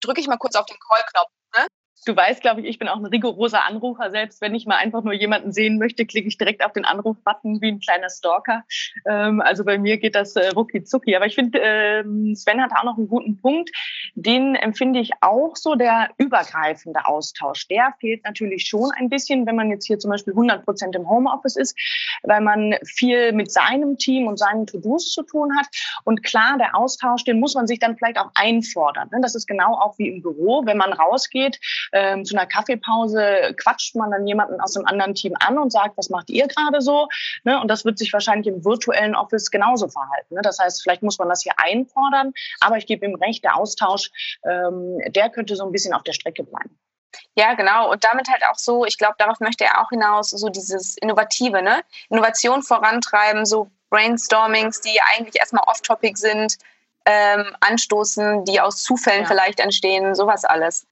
drücke 0.01 0.19
ich 0.19 0.27
mal 0.27 0.37
kurz 0.37 0.55
auf 0.55 0.65
den 0.65 0.77
Call-Knopf. 0.77 1.31
Ne? 1.57 1.67
Du 2.05 2.15
weißt, 2.15 2.41
glaube 2.41 2.61
ich, 2.61 2.67
ich 2.67 2.79
bin 2.79 2.87
auch 2.87 2.97
ein 2.97 3.05
rigoroser 3.05 3.65
Anrufer. 3.65 4.09
Selbst 4.09 4.41
wenn 4.41 4.55
ich 4.55 4.65
mal 4.65 4.77
einfach 4.77 5.03
nur 5.03 5.13
jemanden 5.13 5.51
sehen 5.51 5.77
möchte, 5.77 6.05
klicke 6.05 6.29
ich 6.29 6.37
direkt 6.37 6.63
auf 6.63 6.71
den 6.71 6.85
Anruf-Button 6.85 7.61
wie 7.61 7.67
ein 7.67 7.79
kleiner 7.79 8.09
Stalker. 8.09 8.63
Ähm, 9.05 9.41
also 9.41 9.65
bei 9.65 9.77
mir 9.77 9.97
geht 9.97 10.15
das 10.15 10.35
äh, 10.35 10.49
rucki 10.49 10.83
zucki. 10.83 11.15
Aber 11.15 11.25
ich 11.25 11.35
finde, 11.35 11.59
ähm, 11.59 12.35
Sven 12.35 12.61
hat 12.61 12.71
auch 12.71 12.83
noch 12.83 12.97
einen 12.97 13.09
guten 13.09 13.39
Punkt. 13.41 13.69
Den 14.15 14.55
empfinde 14.55 14.99
ich 14.99 15.11
auch 15.21 15.55
so, 15.55 15.75
der 15.75 16.09
übergreifende 16.17 17.05
Austausch. 17.05 17.67
Der 17.67 17.93
fehlt 17.99 18.23
natürlich 18.23 18.65
schon 18.65 18.91
ein 18.97 19.09
bisschen, 19.09 19.45
wenn 19.45 19.57
man 19.57 19.69
jetzt 19.69 19.85
hier 19.85 19.99
zum 19.99 20.11
Beispiel 20.11 20.33
100 20.33 20.63
Prozent 20.63 20.95
im 20.95 21.09
Homeoffice 21.09 21.57
ist, 21.57 21.77
weil 22.23 22.41
man 22.41 22.75
viel 22.85 23.33
mit 23.33 23.51
seinem 23.51 23.97
Team 23.97 24.27
und 24.27 24.39
seinen 24.39 24.67
To-Dos 24.67 25.11
zu 25.11 25.23
tun 25.23 25.55
hat. 25.57 25.67
Und 26.05 26.23
klar, 26.23 26.57
der 26.57 26.77
Austausch, 26.77 27.25
den 27.25 27.39
muss 27.39 27.55
man 27.55 27.67
sich 27.67 27.79
dann 27.79 27.97
vielleicht 27.97 28.17
auch 28.17 28.31
einfordern. 28.35 29.09
Ne? 29.11 29.19
Das 29.21 29.35
ist 29.35 29.47
genau 29.47 29.73
auch 29.73 29.97
wie 29.97 30.07
im 30.07 30.21
Büro, 30.21 30.65
wenn 30.65 30.77
man 30.77 30.93
rausgeht 30.93 31.59
ähm, 31.91 32.25
zu 32.25 32.35
einer 32.35 32.45
Kaffeepause 32.45 33.53
quatscht 33.57 33.95
man 33.95 34.11
dann 34.11 34.27
jemanden 34.27 34.59
aus 34.61 34.73
dem 34.73 34.85
anderen 34.85 35.15
Team 35.15 35.33
an 35.39 35.57
und 35.57 35.71
sagt, 35.71 35.97
was 35.97 36.09
macht 36.09 36.29
ihr 36.29 36.47
gerade 36.47 36.81
so? 36.81 37.07
Ne? 37.43 37.59
Und 37.59 37.67
das 37.69 37.85
wird 37.85 37.97
sich 37.97 38.13
wahrscheinlich 38.13 38.47
im 38.47 38.63
virtuellen 38.63 39.15
Office 39.15 39.51
genauso 39.51 39.87
verhalten. 39.87 40.35
Ne? 40.35 40.41
Das 40.41 40.59
heißt, 40.59 40.81
vielleicht 40.81 41.03
muss 41.03 41.17
man 41.17 41.29
das 41.29 41.43
hier 41.43 41.53
einfordern, 41.57 42.33
aber 42.59 42.77
ich 42.77 42.85
gebe 42.85 43.05
ihm 43.05 43.15
recht, 43.15 43.43
der 43.43 43.55
Austausch, 43.55 44.11
ähm, 44.43 44.99
der 45.07 45.29
könnte 45.29 45.55
so 45.55 45.65
ein 45.65 45.71
bisschen 45.71 45.93
auf 45.93 46.03
der 46.03 46.13
Strecke 46.13 46.43
bleiben. 46.43 46.77
Ja, 47.35 47.53
genau. 47.53 47.91
Und 47.91 48.03
damit 48.03 48.29
halt 48.29 48.43
auch 48.49 48.57
so, 48.57 48.85
ich 48.85 48.97
glaube, 48.97 49.15
darauf 49.17 49.39
möchte 49.39 49.63
er 49.63 49.81
auch 49.81 49.89
hinaus, 49.89 50.29
so 50.29 50.49
dieses 50.49 50.97
Innovative, 50.97 51.61
ne? 51.61 51.81
Innovation 52.09 52.61
vorantreiben, 52.61 53.45
so 53.45 53.69
Brainstormings, 53.89 54.81
die 54.81 54.99
eigentlich 55.15 55.39
erstmal 55.39 55.63
off-topic 55.67 56.17
sind, 56.17 56.57
ähm, 57.05 57.55
anstoßen, 57.61 58.45
die 58.45 58.61
aus 58.61 58.83
Zufällen 58.83 59.23
ja. 59.23 59.27
vielleicht 59.27 59.59
entstehen, 59.59 60.15
sowas 60.15 60.45
alles. 60.45 60.85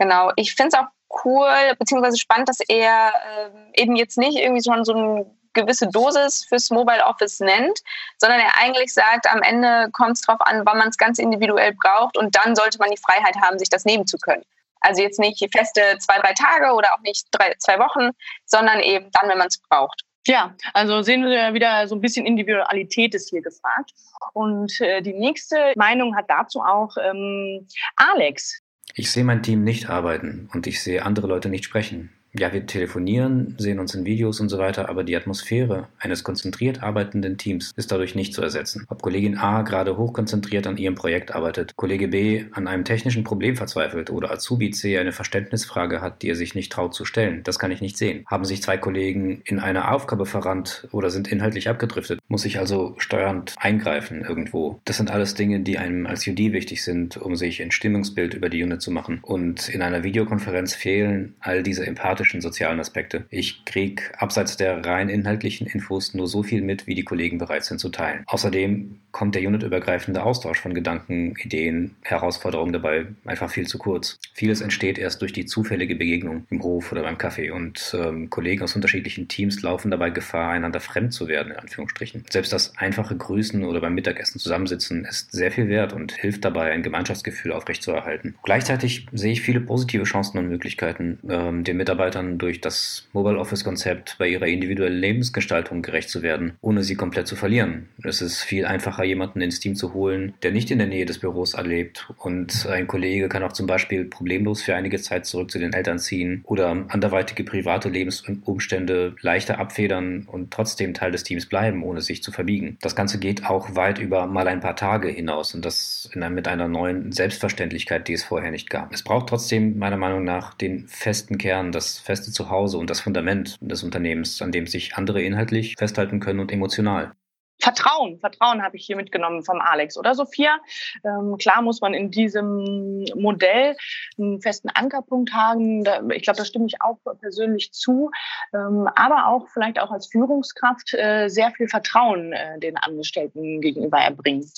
Genau. 0.00 0.32
Ich 0.36 0.54
finde 0.54 0.74
es 0.74 0.82
auch 0.82 0.88
cool, 1.24 1.74
beziehungsweise 1.78 2.16
spannend, 2.16 2.48
dass 2.48 2.60
er 2.66 3.12
äh, 3.12 3.82
eben 3.82 3.96
jetzt 3.96 4.16
nicht 4.16 4.38
irgendwie 4.38 4.64
schon 4.64 4.82
so 4.84 4.94
eine 4.94 5.26
gewisse 5.52 5.88
Dosis 5.88 6.46
fürs 6.48 6.70
Mobile 6.70 7.04
Office 7.04 7.40
nennt, 7.40 7.80
sondern 8.16 8.40
er 8.40 8.56
eigentlich 8.58 8.94
sagt, 8.94 9.26
am 9.26 9.42
Ende 9.42 9.90
kommt 9.92 10.12
es 10.12 10.22
darauf 10.22 10.40
an, 10.46 10.62
wann 10.64 10.78
man 10.78 10.88
es 10.88 10.96
ganz 10.96 11.18
individuell 11.18 11.74
braucht 11.74 12.16
und 12.16 12.34
dann 12.34 12.56
sollte 12.56 12.78
man 12.78 12.90
die 12.90 12.96
Freiheit 12.96 13.36
haben, 13.42 13.58
sich 13.58 13.68
das 13.68 13.84
nehmen 13.84 14.06
zu 14.06 14.16
können. 14.16 14.44
Also 14.80 15.02
jetzt 15.02 15.18
nicht 15.18 15.46
feste 15.54 15.98
zwei, 15.98 16.18
drei 16.18 16.32
Tage 16.32 16.72
oder 16.72 16.94
auch 16.94 17.00
nicht 17.00 17.26
drei, 17.32 17.54
zwei 17.58 17.78
Wochen, 17.78 18.12
sondern 18.46 18.80
eben 18.80 19.10
dann, 19.10 19.28
wenn 19.28 19.36
man 19.36 19.48
es 19.48 19.58
braucht. 19.58 20.04
Ja, 20.26 20.54
also 20.72 21.02
sehen 21.02 21.24
wir 21.24 21.52
wieder 21.52 21.86
so 21.88 21.94
ein 21.94 22.00
bisschen 22.00 22.24
Individualität 22.24 23.14
ist 23.14 23.28
hier 23.28 23.42
gefragt. 23.42 23.90
Und 24.32 24.80
äh, 24.80 25.02
die 25.02 25.12
nächste 25.12 25.74
Meinung 25.76 26.16
hat 26.16 26.30
dazu 26.30 26.60
auch 26.60 26.96
ähm, 27.02 27.66
Alex. 27.96 28.62
Ich 28.94 29.10
sehe 29.10 29.24
mein 29.24 29.42
Team 29.42 29.62
nicht 29.64 29.88
arbeiten 29.88 30.48
und 30.52 30.66
ich 30.66 30.82
sehe 30.82 31.04
andere 31.04 31.26
Leute 31.26 31.48
nicht 31.48 31.64
sprechen. 31.64 32.10
Ja, 32.32 32.52
wir 32.52 32.64
telefonieren, 32.64 33.56
sehen 33.58 33.80
uns 33.80 33.92
in 33.94 34.04
Videos 34.04 34.38
und 34.38 34.50
so 34.50 34.58
weiter, 34.58 34.88
aber 34.88 35.02
die 35.02 35.16
Atmosphäre 35.16 35.88
eines 35.98 36.22
konzentriert 36.22 36.80
arbeitenden 36.80 37.38
Teams 37.38 37.72
ist 37.74 37.90
dadurch 37.90 38.14
nicht 38.14 38.34
zu 38.34 38.40
ersetzen. 38.40 38.86
Ob 38.88 39.02
Kollegin 39.02 39.36
A 39.36 39.62
gerade 39.62 39.96
hochkonzentriert 39.96 40.68
an 40.68 40.76
ihrem 40.76 40.94
Projekt 40.94 41.34
arbeitet, 41.34 41.74
Kollege 41.74 42.06
B 42.06 42.44
an 42.52 42.68
einem 42.68 42.84
technischen 42.84 43.24
Problem 43.24 43.56
verzweifelt 43.56 44.10
oder 44.10 44.30
Azubi 44.30 44.70
C 44.70 44.96
eine 44.98 45.10
Verständnisfrage 45.10 46.00
hat, 46.00 46.22
die 46.22 46.28
er 46.28 46.36
sich 46.36 46.54
nicht 46.54 46.70
traut 46.70 46.94
zu 46.94 47.04
stellen, 47.04 47.42
das 47.42 47.58
kann 47.58 47.72
ich 47.72 47.80
nicht 47.80 47.98
sehen. 47.98 48.24
Haben 48.26 48.44
sich 48.44 48.62
zwei 48.62 48.78
Kollegen 48.78 49.42
in 49.44 49.58
einer 49.58 49.92
Aufgabe 49.92 50.24
verrannt 50.24 50.86
oder 50.92 51.10
sind 51.10 51.26
inhaltlich 51.32 51.68
abgedriftet, 51.68 52.20
muss 52.28 52.44
ich 52.44 52.60
also 52.60 52.94
steuernd 52.98 53.54
eingreifen 53.58 54.22
irgendwo. 54.22 54.80
Das 54.84 54.98
sind 54.98 55.10
alles 55.10 55.34
Dinge, 55.34 55.60
die 55.60 55.78
einem 55.78 56.06
als 56.06 56.28
UD 56.28 56.38
wichtig 56.52 56.84
sind, 56.84 57.16
um 57.16 57.34
sich 57.34 57.60
ein 57.60 57.72
Stimmungsbild 57.72 58.34
über 58.34 58.48
die 58.48 58.62
Unit 58.62 58.82
zu 58.82 58.92
machen. 58.92 59.18
Und 59.22 59.68
in 59.68 59.82
einer 59.82 60.04
Videokonferenz 60.04 60.76
fehlen 60.76 61.34
all 61.40 61.64
diese 61.64 61.84
Empathen 61.84 62.19
empathischen 62.20 62.40
sozialen 62.40 62.80
Aspekte. 62.80 63.24
Ich 63.30 63.64
krieg 63.64 64.12
abseits 64.18 64.56
der 64.56 64.84
rein 64.84 65.08
inhaltlichen 65.08 65.66
Infos 65.66 66.14
nur 66.14 66.28
so 66.28 66.42
viel 66.42 66.62
mit, 66.62 66.86
wie 66.86 66.94
die 66.94 67.04
Kollegen 67.04 67.38
bereit 67.38 67.64
sind 67.64 67.78
zu 67.78 67.88
teilen. 67.88 68.24
Außerdem 68.26 69.00
kommt 69.10 69.34
der 69.34 69.46
unitübergreifende 69.46 70.22
Austausch 70.22 70.60
von 70.60 70.74
Gedanken, 70.74 71.34
Ideen, 71.42 71.96
Herausforderungen 72.02 72.72
dabei 72.72 73.06
einfach 73.24 73.50
viel 73.50 73.66
zu 73.66 73.78
kurz. 73.78 74.18
Vieles 74.34 74.60
entsteht 74.60 74.98
erst 74.98 75.20
durch 75.22 75.32
die 75.32 75.46
zufällige 75.46 75.96
Begegnung 75.96 76.46
im 76.50 76.62
Hof 76.62 76.92
oder 76.92 77.02
beim 77.02 77.18
Kaffee 77.18 77.50
und 77.50 77.96
ähm, 77.98 78.30
Kollegen 78.30 78.62
aus 78.62 78.76
unterschiedlichen 78.76 79.28
Teams 79.28 79.62
laufen 79.62 79.90
dabei 79.90 80.10
Gefahr, 80.10 80.50
einander 80.50 80.80
fremd 80.80 81.12
zu 81.12 81.26
werden, 81.26 81.52
in 81.52 81.58
Anführungsstrichen. 81.58 82.24
Selbst 82.30 82.52
das 82.52 82.76
einfache 82.76 83.16
Grüßen 83.16 83.64
oder 83.64 83.80
beim 83.80 83.94
Mittagessen 83.94 84.38
zusammensitzen 84.38 85.04
ist 85.04 85.32
sehr 85.32 85.50
viel 85.50 85.68
wert 85.68 85.92
und 85.92 86.12
hilft 86.12 86.44
dabei, 86.44 86.70
ein 86.70 86.82
Gemeinschaftsgefühl 86.82 87.52
aufrechtzuerhalten. 87.52 88.36
Gleichzeitig 88.44 89.06
sehe 89.12 89.32
ich 89.32 89.40
viele 89.40 89.60
positive 89.60 90.04
Chancen 90.04 90.38
und 90.38 90.48
Möglichkeiten, 90.48 91.18
ähm, 91.28 91.64
den 91.64 91.76
Mitarbeitern 91.76 92.09
Mitarbeitern 92.10 92.38
durch 92.38 92.60
das 92.60 93.08
Mobile 93.12 93.38
Office 93.38 93.64
Konzept 93.64 94.16
bei 94.18 94.28
ihrer 94.28 94.46
individuellen 94.46 94.98
Lebensgestaltung 94.98 95.82
gerecht 95.82 96.10
zu 96.10 96.22
werden, 96.22 96.56
ohne 96.60 96.82
sie 96.82 96.96
komplett 96.96 97.26
zu 97.26 97.36
verlieren. 97.36 97.88
Es 98.02 98.20
ist 98.20 98.42
viel 98.42 98.66
einfacher, 98.66 99.04
jemanden 99.04 99.40
ins 99.40 99.60
Team 99.60 99.76
zu 99.76 99.94
holen, 99.94 100.34
der 100.42 100.52
nicht 100.52 100.70
in 100.70 100.78
der 100.78 100.86
Nähe 100.86 101.06
des 101.06 101.18
Büros 101.18 101.54
erlebt. 101.54 102.08
Und 102.18 102.66
ein 102.66 102.86
Kollege 102.86 103.28
kann 103.28 103.42
auch 103.42 103.52
zum 103.52 103.66
Beispiel 103.66 104.04
problemlos 104.04 104.62
für 104.62 104.74
einige 104.74 105.00
Zeit 105.00 105.26
zurück 105.26 105.50
zu 105.50 105.58
den 105.58 105.72
Eltern 105.72 105.98
ziehen 105.98 106.42
oder 106.44 106.70
anderweitige 106.88 107.44
private 107.44 107.88
Lebensumstände 107.88 109.14
leichter 109.20 109.58
abfedern 109.58 110.26
und 110.30 110.50
trotzdem 110.50 110.94
Teil 110.94 111.12
des 111.12 111.22
Teams 111.22 111.46
bleiben, 111.46 111.82
ohne 111.82 112.00
sich 112.00 112.22
zu 112.22 112.32
verbiegen. 112.32 112.76
Das 112.80 112.96
Ganze 112.96 113.18
geht 113.18 113.46
auch 113.46 113.76
weit 113.76 113.98
über 113.98 114.26
mal 114.26 114.48
ein 114.48 114.60
paar 114.60 114.76
Tage 114.76 115.08
hinaus 115.08 115.54
und 115.54 115.64
das 115.64 116.10
einer, 116.14 116.30
mit 116.30 116.48
einer 116.48 116.68
neuen 116.68 117.12
Selbstverständlichkeit, 117.12 118.08
die 118.08 118.14
es 118.14 118.24
vorher 118.24 118.50
nicht 118.50 118.70
gab. 118.70 118.92
Es 118.92 119.02
braucht 119.02 119.28
trotzdem 119.28 119.78
meiner 119.78 119.96
Meinung 119.96 120.24
nach 120.24 120.54
den 120.54 120.86
festen 120.88 121.38
Kern, 121.38 121.72
das 121.72 121.99
feste 122.00 122.32
Zuhause 122.32 122.78
und 122.78 122.90
das 122.90 123.00
Fundament 123.00 123.56
des 123.60 123.82
Unternehmens, 123.82 124.42
an 124.42 124.52
dem 124.52 124.66
sich 124.66 124.96
andere 124.96 125.22
inhaltlich 125.22 125.76
festhalten 125.78 126.20
können 126.20 126.40
und 126.40 126.52
emotional. 126.52 127.12
Vertrauen, 127.60 128.18
Vertrauen 128.18 128.62
habe 128.62 128.76
ich 128.76 128.86
hier 128.86 128.96
mitgenommen 128.96 129.44
vom 129.44 129.60
Alex, 129.60 129.98
oder 129.98 130.14
Sophia? 130.14 130.58
Ähm, 131.04 131.36
klar 131.38 131.62
muss 131.62 131.80
man 131.80 131.94
in 131.94 132.10
diesem 132.10 133.04
Modell 133.14 133.76
einen 134.18 134.40
festen 134.40 134.70
Ankerpunkt 134.70 135.32
haben. 135.32 135.84
Da, 135.84 136.02
ich 136.14 136.22
glaube, 136.22 136.38
da 136.38 136.44
stimme 136.44 136.66
ich 136.66 136.80
auch 136.80 136.98
persönlich 137.20 137.72
zu. 137.72 138.10
Ähm, 138.54 138.88
aber 138.94 139.28
auch 139.28 139.48
vielleicht 139.52 139.78
auch 139.78 139.90
als 139.90 140.08
Führungskraft 140.08 140.94
äh, 140.94 141.28
sehr 141.28 141.50
viel 141.52 141.68
Vertrauen 141.68 142.32
äh, 142.32 142.58
den 142.58 142.76
Angestellten 142.78 143.60
gegenüber 143.60 143.98
erbringen. 143.98 144.50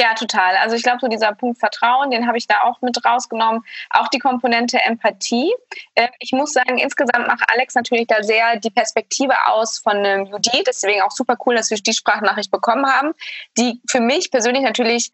Ja, 0.00 0.14
total. 0.14 0.56
Also 0.56 0.76
ich 0.76 0.82
glaube, 0.82 0.96
so 1.02 1.08
dieser 1.08 1.34
Punkt 1.34 1.58
Vertrauen, 1.58 2.10
den 2.10 2.26
habe 2.26 2.38
ich 2.38 2.46
da 2.46 2.62
auch 2.62 2.80
mit 2.80 3.04
rausgenommen. 3.04 3.62
Auch 3.90 4.08
die 4.08 4.18
Komponente 4.18 4.80
Empathie. 4.80 5.52
Äh, 5.94 6.08
ich 6.20 6.32
muss 6.32 6.54
sagen, 6.54 6.78
insgesamt 6.78 7.26
macht 7.26 7.44
Alex 7.52 7.74
natürlich 7.74 8.06
da 8.06 8.22
sehr 8.22 8.56
die 8.56 8.70
Perspektive 8.70 9.34
aus 9.48 9.78
von 9.78 9.98
einem 9.98 10.24
Judith. 10.24 10.64
Deswegen 10.66 11.02
auch 11.02 11.10
super 11.10 11.36
cool, 11.44 11.54
dass 11.54 11.68
wir 11.68 11.76
die 11.76 11.92
Sprachnachricht 11.92 12.50
bekommen 12.50 12.86
haben, 12.86 13.12
die 13.58 13.82
für 13.90 14.00
mich 14.00 14.30
persönlich 14.30 14.62
natürlich 14.62 15.10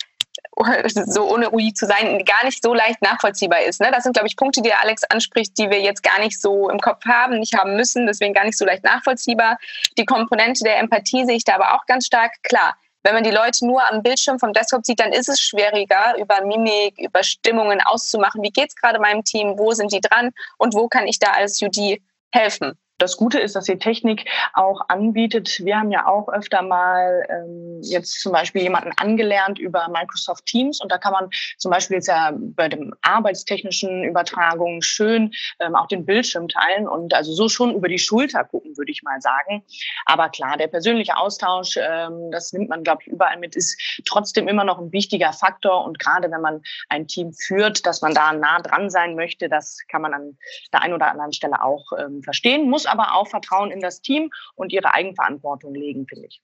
so 0.87 1.33
ohne 1.33 1.53
UI 1.53 1.75
zu 1.75 1.87
sein, 1.87 2.25
gar 2.25 2.45
nicht 2.45 2.63
so 2.63 2.73
leicht 2.73 3.03
nachvollziehbar 3.03 3.63
ist. 3.63 3.81
Ne? 3.81 3.91
Das 3.91 4.05
sind, 4.05 4.13
glaube 4.13 4.29
ich, 4.29 4.37
Punkte, 4.37 4.63
die 4.63 4.73
Alex 4.73 5.03
anspricht, 5.03 5.59
die 5.59 5.69
wir 5.69 5.81
jetzt 5.81 6.05
gar 6.05 6.21
nicht 6.21 6.41
so 6.41 6.71
im 6.71 6.79
Kopf 6.79 7.05
haben, 7.07 7.41
nicht 7.41 7.59
haben 7.59 7.75
müssen, 7.75 8.07
deswegen 8.07 8.35
gar 8.35 8.45
nicht 8.45 8.57
so 8.57 8.65
leicht 8.65 8.85
nachvollziehbar. 8.85 9.59
Die 9.99 10.05
Komponente 10.05 10.63
der 10.63 10.79
Empathie 10.79 11.25
sehe 11.25 11.37
ich 11.37 11.45
da 11.45 11.57
aber 11.57 11.75
auch 11.75 11.87
ganz 11.87 12.07
stark. 12.07 12.35
Klar, 12.45 12.77
wenn 13.07 13.15
man 13.15 13.23
die 13.23 13.31
Leute 13.31 13.65
nur 13.65 13.89
am 13.89 14.03
Bildschirm 14.03 14.41
vom 14.41 14.53
Desktop 14.53 14.85
sieht, 14.85 14.99
dann 14.99 15.13
ist 15.13 15.29
es 15.29 15.41
schwieriger, 15.41 16.17
über 16.19 16.45
Mimik, 16.45 16.99
über 16.99 17.23
Stimmungen 17.23 17.81
auszumachen. 17.81 18.43
Wie 18.43 18.51
geht 18.51 18.71
es 18.71 18.75
gerade 18.75 18.99
meinem 18.99 19.23
Team? 19.23 19.57
Wo 19.57 19.71
sind 19.71 19.93
die 19.93 20.01
dran? 20.01 20.33
Und 20.59 20.75
wo 20.75 20.89
kann 20.89 21.07
ich 21.07 21.21
da 21.21 21.31
als 21.31 21.63
UD 21.63 22.03
helfen? 22.33 22.77
Das 22.99 23.19
Gute 23.19 23.39
ist, 23.39 23.55
dass 23.57 23.65
die 23.65 23.79
Technik 23.79 24.25
auch 24.55 24.81
anbietet. 24.89 25.61
Wir 25.63 25.79
haben 25.79 25.91
ja 25.91 26.07
auch 26.07 26.29
öfter 26.29 26.63
mal 26.63 27.27
ähm, 27.29 27.81
jetzt 27.83 28.23
zum 28.23 28.33
Beispiel 28.33 28.63
jemanden 28.63 28.93
angelernt 28.97 29.59
über 29.59 29.89
Microsoft 29.89 30.47
Teams 30.47 30.81
und 30.81 30.91
da 30.91 30.97
kann 30.97 31.13
man 31.13 31.29
zum 31.59 31.71
Beispiel 31.71 31.97
jetzt 31.97 32.09
ja 32.09 32.33
bei 32.35 32.71
dem 32.71 32.95
arbeitstechnischen 33.03 34.03
Übertragung 34.03 34.81
schön 34.81 35.33
ähm, 35.61 35.75
auch 35.75 35.89
den 35.89 36.07
Bildschirm 36.07 36.49
teilen 36.49 36.89
und 36.89 37.13
also 37.13 37.33
so 37.35 37.51
schon 37.51 37.75
über 37.75 37.89
die 37.89 37.99
Schulter 37.99 38.45
gucken, 38.45 38.77
würde 38.79 38.91
ich 38.91 39.03
mal 39.03 39.21
sagen. 39.21 39.63
Aber 40.07 40.31
klar, 40.31 40.57
der 40.57 40.69
persönliche 40.69 41.19
Austausch, 41.19 41.77
ähm, 41.77 42.31
das 42.31 42.55
nimmt 42.55 42.71
man, 42.71 42.83
glaube 42.83 43.03
ich, 43.03 43.09
überall 43.09 43.39
mit, 43.39 43.57
ist 43.57 43.79
trotzdem 44.07 44.49
immer 44.49 44.65
noch 44.65 44.79
ein 44.79 44.91
wichtiger 44.93 45.35
Faktor 45.35 45.85
und 45.85 45.99
gerade 45.99 46.31
wenn 46.31 46.41
man 46.41 46.63
ein 46.89 47.07
Team 47.07 47.35
führt, 47.35 47.85
dass 47.85 48.01
man 48.01 48.15
da 48.15 48.33
nah 48.33 48.59
dran 48.61 48.89
sein 48.89 49.17
möchte, 49.17 49.51
das 49.51 49.81
kann 49.89 50.01
man 50.01 50.15
an 50.15 50.39
der 50.73 50.81
einen 50.81 50.95
oder 50.95 51.11
anderen 51.11 51.35
Stelle 51.35 51.63
auch 51.63 51.85
ähm, 51.99 52.23
verstehen, 52.23 52.71
muss 52.71 52.86
aber 52.89 53.15
auch 53.15 53.29
Vertrauen 53.29 53.71
in 53.71 53.81
das 53.81 54.01
Team 54.01 54.31
und 54.55 54.73
ihre 54.73 54.95
Eigenverantwortung 54.95 55.75
legen, 55.75 56.07
finde 56.07 56.27
ich. 56.27 56.41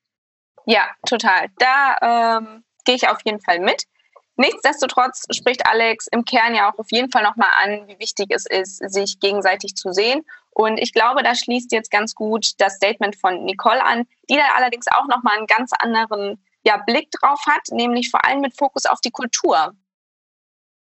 Ja, 0.66 0.90
total. 1.06 1.48
Da 1.58 2.38
ähm, 2.38 2.64
gehe 2.84 2.94
ich 2.94 3.08
auf 3.08 3.18
jeden 3.24 3.40
Fall 3.40 3.58
mit. 3.58 3.84
Nichtsdestotrotz 4.36 5.24
spricht 5.30 5.66
Alex 5.66 6.06
im 6.10 6.24
Kern 6.24 6.54
ja 6.54 6.70
auch 6.70 6.78
auf 6.78 6.90
jeden 6.90 7.10
Fall 7.10 7.22
nochmal 7.22 7.50
an, 7.62 7.86
wie 7.86 7.98
wichtig 7.98 8.28
es 8.30 8.46
ist, 8.46 8.78
sich 8.90 9.20
gegenseitig 9.20 9.74
zu 9.74 9.92
sehen. 9.92 10.24
Und 10.50 10.78
ich 10.78 10.92
glaube, 10.92 11.22
da 11.22 11.34
schließt 11.34 11.72
jetzt 11.72 11.90
ganz 11.90 12.14
gut 12.14 12.52
das 12.58 12.74
Statement 12.74 13.16
von 13.16 13.44
Nicole 13.44 13.84
an, 13.84 14.06
die 14.30 14.36
da 14.36 14.44
allerdings 14.56 14.86
auch 14.88 15.06
nochmal 15.06 15.36
einen 15.36 15.46
ganz 15.46 15.72
anderen 15.78 16.42
ja, 16.64 16.76
Blick 16.78 17.10
drauf 17.10 17.40
hat, 17.46 17.68
nämlich 17.70 18.10
vor 18.10 18.24
allem 18.24 18.40
mit 18.40 18.56
Fokus 18.56 18.86
auf 18.86 19.00
die 19.00 19.10
Kultur. 19.10 19.74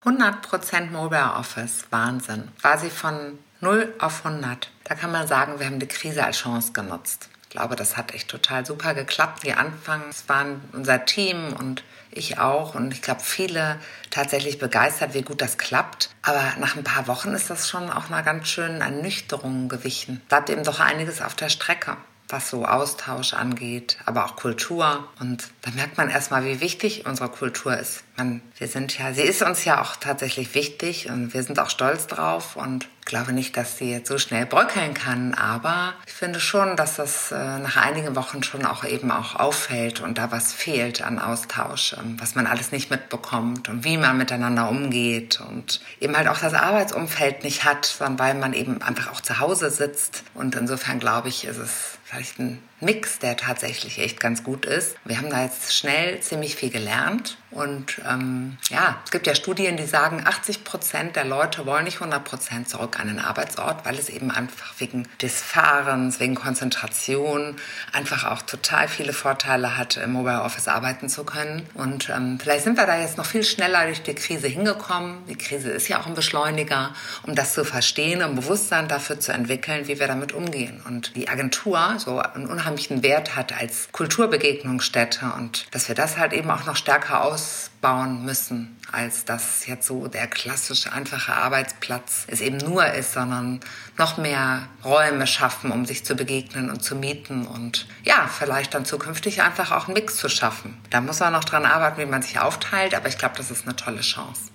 100% 0.05 0.91
Mobile 0.91 1.35
Office, 1.35 1.87
Wahnsinn. 1.91 2.53
Quasi 2.61 2.91
von 2.91 3.39
0 3.61 3.95
auf 3.99 4.25
100. 4.25 4.71
Da 4.85 4.95
kann 4.95 5.13
man 5.13 5.27
sagen, 5.27 5.59
wir 5.59 5.67
haben 5.67 5.81
die 5.81 5.87
Krise 5.87 6.25
als 6.25 6.39
Chance 6.39 6.73
genutzt. 6.73 7.29
Ich 7.45 7.51
glaube, 7.51 7.77
das 7.77 7.97
hat 7.97 8.15
echt 8.15 8.29
total 8.29 8.67
super 8.67 8.95
geklappt. 8.95 9.43
Die 9.45 9.55
Anfangs 9.55 10.29
waren 10.29 10.61
unser 10.73 11.05
Team 11.07 11.55
und 11.59 11.83
ich 12.11 12.39
auch 12.39 12.75
und 12.75 12.93
ich 12.93 13.03
glaube 13.03 13.23
viele 13.23 13.79
tatsächlich 14.11 14.59
begeistert, 14.59 15.15
wie 15.15 15.23
gut 15.23 15.41
das 15.41 15.59
klappt. 15.59 16.11
Aber 16.23 16.43
nach 16.59 16.77
ein 16.77 16.85
paar 16.85 17.07
Wochen 17.07 17.31
ist 17.31 17.51
das 17.51 17.69
schon 17.69 17.91
auch 17.91 18.11
einer 18.11 18.23
ganz 18.23 18.49
schönen 18.49 18.81
Ernüchterung 18.81 19.69
gewichen. 19.69 20.21
Bleibt 20.29 20.51
eben 20.51 20.63
doch 20.63 20.81
einiges 20.81 21.23
auf 21.23 21.35
der 21.35 21.49
Strecke 21.49 21.97
was 22.29 22.51
so 22.51 22.65
Austausch 22.67 23.33
angeht, 23.33 23.97
aber 24.05 24.25
auch 24.25 24.37
Kultur. 24.37 25.09
Und 25.19 25.49
da 25.63 25.71
merkt 25.71 25.97
man 25.97 26.11
erstmal, 26.11 26.45
wie 26.45 26.61
wichtig 26.61 27.07
unsere 27.07 27.31
Kultur 27.31 27.77
ist. 27.77 28.05
Man, 28.17 28.43
wir 28.59 28.69
sind 28.69 28.99
ja, 28.99 29.13
sie 29.13 29.23
ist 29.23 29.43
uns 29.43 29.65
ja 29.65 29.81
auch 29.81 29.97
tatsächlich 29.97 30.55
wichtig 30.55 31.09
und 31.09 31.33
wir 31.33 31.43
sind 31.43 31.59
auch 31.59 31.71
stolz 31.71 32.07
drauf 32.07 32.57
und 32.57 32.89
glaube 33.09 33.33
nicht, 33.33 33.57
dass 33.57 33.79
sie 33.79 33.91
jetzt 33.91 34.09
so 34.09 34.19
schnell 34.19 34.47
bröckeln 34.47 34.95
kann, 34.95 35.35
aber 35.35 35.95
ich 36.07 36.13
finde 36.13 36.39
schon, 36.39 36.77
dass 36.77 36.97
das 36.97 37.33
äh, 37.33 37.59
nach 37.59 37.77
einigen 37.77 38.15
Wochen 38.15 38.43
schon 38.43 38.65
auch 38.65 38.85
eben 38.85 39.11
auch 39.11 39.35
auffällt 39.35 40.01
und 40.01 40.19
da 40.19 40.31
was 40.31 40.53
fehlt 40.53 41.03
an 41.03 41.19
Austausch, 41.19 41.95
ähm, 41.99 42.17
was 42.21 42.37
man 42.37 42.47
alles 42.47 42.71
nicht 42.71 42.91
mitbekommt 42.91 43.69
und 43.69 43.83
wie 43.83 43.97
man 43.97 44.17
miteinander 44.17 44.69
umgeht 44.69 45.41
und 45.41 45.81
eben 46.01 46.17
halt 46.17 46.29
auch 46.29 46.39
das 46.39 46.55
Arbeitsumfeld 46.55 47.43
nicht 47.43 47.65
hat, 47.65 47.87
sondern 47.87 48.19
weil 48.19 48.35
man 48.35 48.53
eben 48.53 48.83
einfach 48.83 49.11
auch 49.11 49.21
zu 49.21 49.41
Hause 49.41 49.71
sitzt. 49.71 50.23
Und 50.35 50.55
insofern 50.55 51.01
glaube 51.01 51.29
ich, 51.29 51.47
ist 51.47 51.59
es 51.59 51.98
vielleicht 52.09 52.39
ein 52.39 52.63
Mix, 52.81 53.19
der 53.19 53.37
tatsächlich 53.37 53.99
echt 53.99 54.21
ganz 54.21 54.45
gut 54.45 54.65
ist. 54.65 54.97
Wir 55.05 55.19
haben 55.19 55.31
da 55.31 55.43
jetzt 55.43 55.75
schnell 55.75 56.21
ziemlich 56.21 56.55
viel 56.55 56.71
gelernt. 56.71 57.37
Und 57.51 58.01
ähm, 58.09 58.59
ja, 58.69 59.01
es 59.05 59.11
gibt 59.11 59.27
ja 59.27 59.35
Studien, 59.35 59.77
die 59.77 59.87
sagen, 59.87 60.23
80 60.25 60.65
Prozent 60.65 61.17
der 61.17 61.25
Leute 61.25 61.65
wollen 61.67 61.85
nicht 61.85 61.97
100 61.97 62.23
Prozent 62.23 62.69
zurück 62.69 63.01
an 63.01 63.09
den 63.09 63.19
Arbeitsort, 63.19 63.87
weil 63.87 63.99
es 63.99 64.11
eben 64.11 64.31
einfach 64.31 64.75
wegen 64.79 65.09
des 65.23 65.41
Fahrens, 65.41 66.21
wegen 66.21 66.35
Konzentration 66.35 67.57
einfach 67.93 68.25
auch 68.25 68.43
total 68.43 68.87
viele 68.87 69.15
Vorteile 69.15 69.77
hat, 69.77 69.97
im 69.97 70.13
Mobile 70.13 70.43
Office 70.43 70.69
arbeiten 70.69 71.09
zu 71.09 71.25
können. 71.25 71.67
Und 71.75 72.11
ähm, 72.11 72.39
vielleicht 72.41 72.65
sind 72.65 72.77
wir 72.77 72.87
da 72.87 73.01
jetzt 73.01 73.17
noch 73.17 73.27
viel 73.27 73.45
schneller 73.45 73.87
durch 73.87 74.03
die 74.03 74.15
Krise 74.15 74.47
hingekommen. 74.47 75.27
Die 75.29 75.37
Krise 75.37 75.71
ist 75.71 75.89
ja 75.89 76.01
auch 76.01 76.07
ein 76.07 76.15
Beschleuniger, 76.15 76.95
um 77.27 77.35
das 77.35 77.55
zu 77.55 77.65
verstehen, 77.65 78.23
um 78.23 78.37
Bewusstsein 78.37 78.89
dafür 78.89 79.19
zu 79.19 79.33
entwickeln, 79.33 79.89
wie 79.89 79.99
wir 79.99 80.07
damit 80.07 80.33
umgehen. 80.33 80.83
Und 80.87 81.17
die 81.17 81.29
Agentur 81.29 81.98
so 81.99 82.19
einen 82.19 82.47
unheimlichen 82.47 83.03
Wert 83.03 83.37
hat 83.37 83.59
als 83.59 83.91
Kulturbegegnungsstätte 83.93 85.33
und 85.37 85.67
dass 85.75 85.89
wir 85.89 85.95
das 85.95 86.17
halt 86.17 86.33
eben 86.33 86.51
auch 86.51 86.67
noch 86.67 86.77
stärker 86.77 87.25
ausbauen 87.25 88.25
müssen, 88.25 88.77
als 88.93 89.25
dass 89.25 89.67
jetzt 89.67 89.87
so 89.87 90.09
der 90.09 90.27
klassische, 90.27 90.93
einfache 90.93 91.33
Arbeitsplatz 91.33 92.25
es 92.29 92.41
eben 92.41 92.57
nur 92.59 92.87
ist, 92.87 93.13
sondern 93.13 93.61
noch 93.97 94.17
mehr 94.17 94.69
Räume 94.85 95.27
schaffen, 95.27 95.71
um 95.71 95.85
sich 95.85 96.05
zu 96.05 96.15
begegnen 96.15 96.71
und 96.71 96.83
zu 96.83 96.97
mieten 96.97 97.47
und 97.47 97.87
ja, 98.05 98.29
vielleicht 98.29 98.75
dann 98.75 98.85
zukünftig 98.85 99.43
einfach 99.43 99.73
auch 99.73 99.87
einen 99.87 99.95
Mix 99.95 100.17
zu 100.17 100.29
schaffen. 100.29 100.77
Da 100.91 101.01
muss 101.01 101.21
man 101.21 101.33
noch 101.33 101.45
dran 101.45 101.65
arbeiten, 101.65 102.01
wie 102.01 102.07
man 102.07 102.23
sich 102.23 102.39
aufteilt, 102.41 102.95
aber 102.95 103.09
ich 103.09 103.19
glaube, 103.19 103.37
das 103.37 103.51
ist 103.51 103.67
eine 103.67 103.77
tolle 103.77 104.01
Chance. 104.01 104.51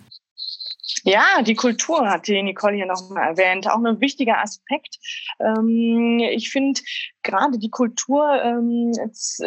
Ja, 1.04 1.42
die 1.42 1.56
Kultur 1.56 2.10
hat 2.10 2.28
die 2.28 2.42
Nicole 2.42 2.76
hier 2.76 2.86
nochmal 2.86 3.30
erwähnt. 3.30 3.70
Auch 3.70 3.84
ein 3.84 4.00
wichtiger 4.00 4.40
Aspekt. 4.40 5.00
Ähm, 5.40 6.20
ich 6.20 6.50
finde 6.50 6.82
gerade 7.24 7.58
die 7.58 7.70
Kultur, 7.70 8.42
ähm, 8.44 8.92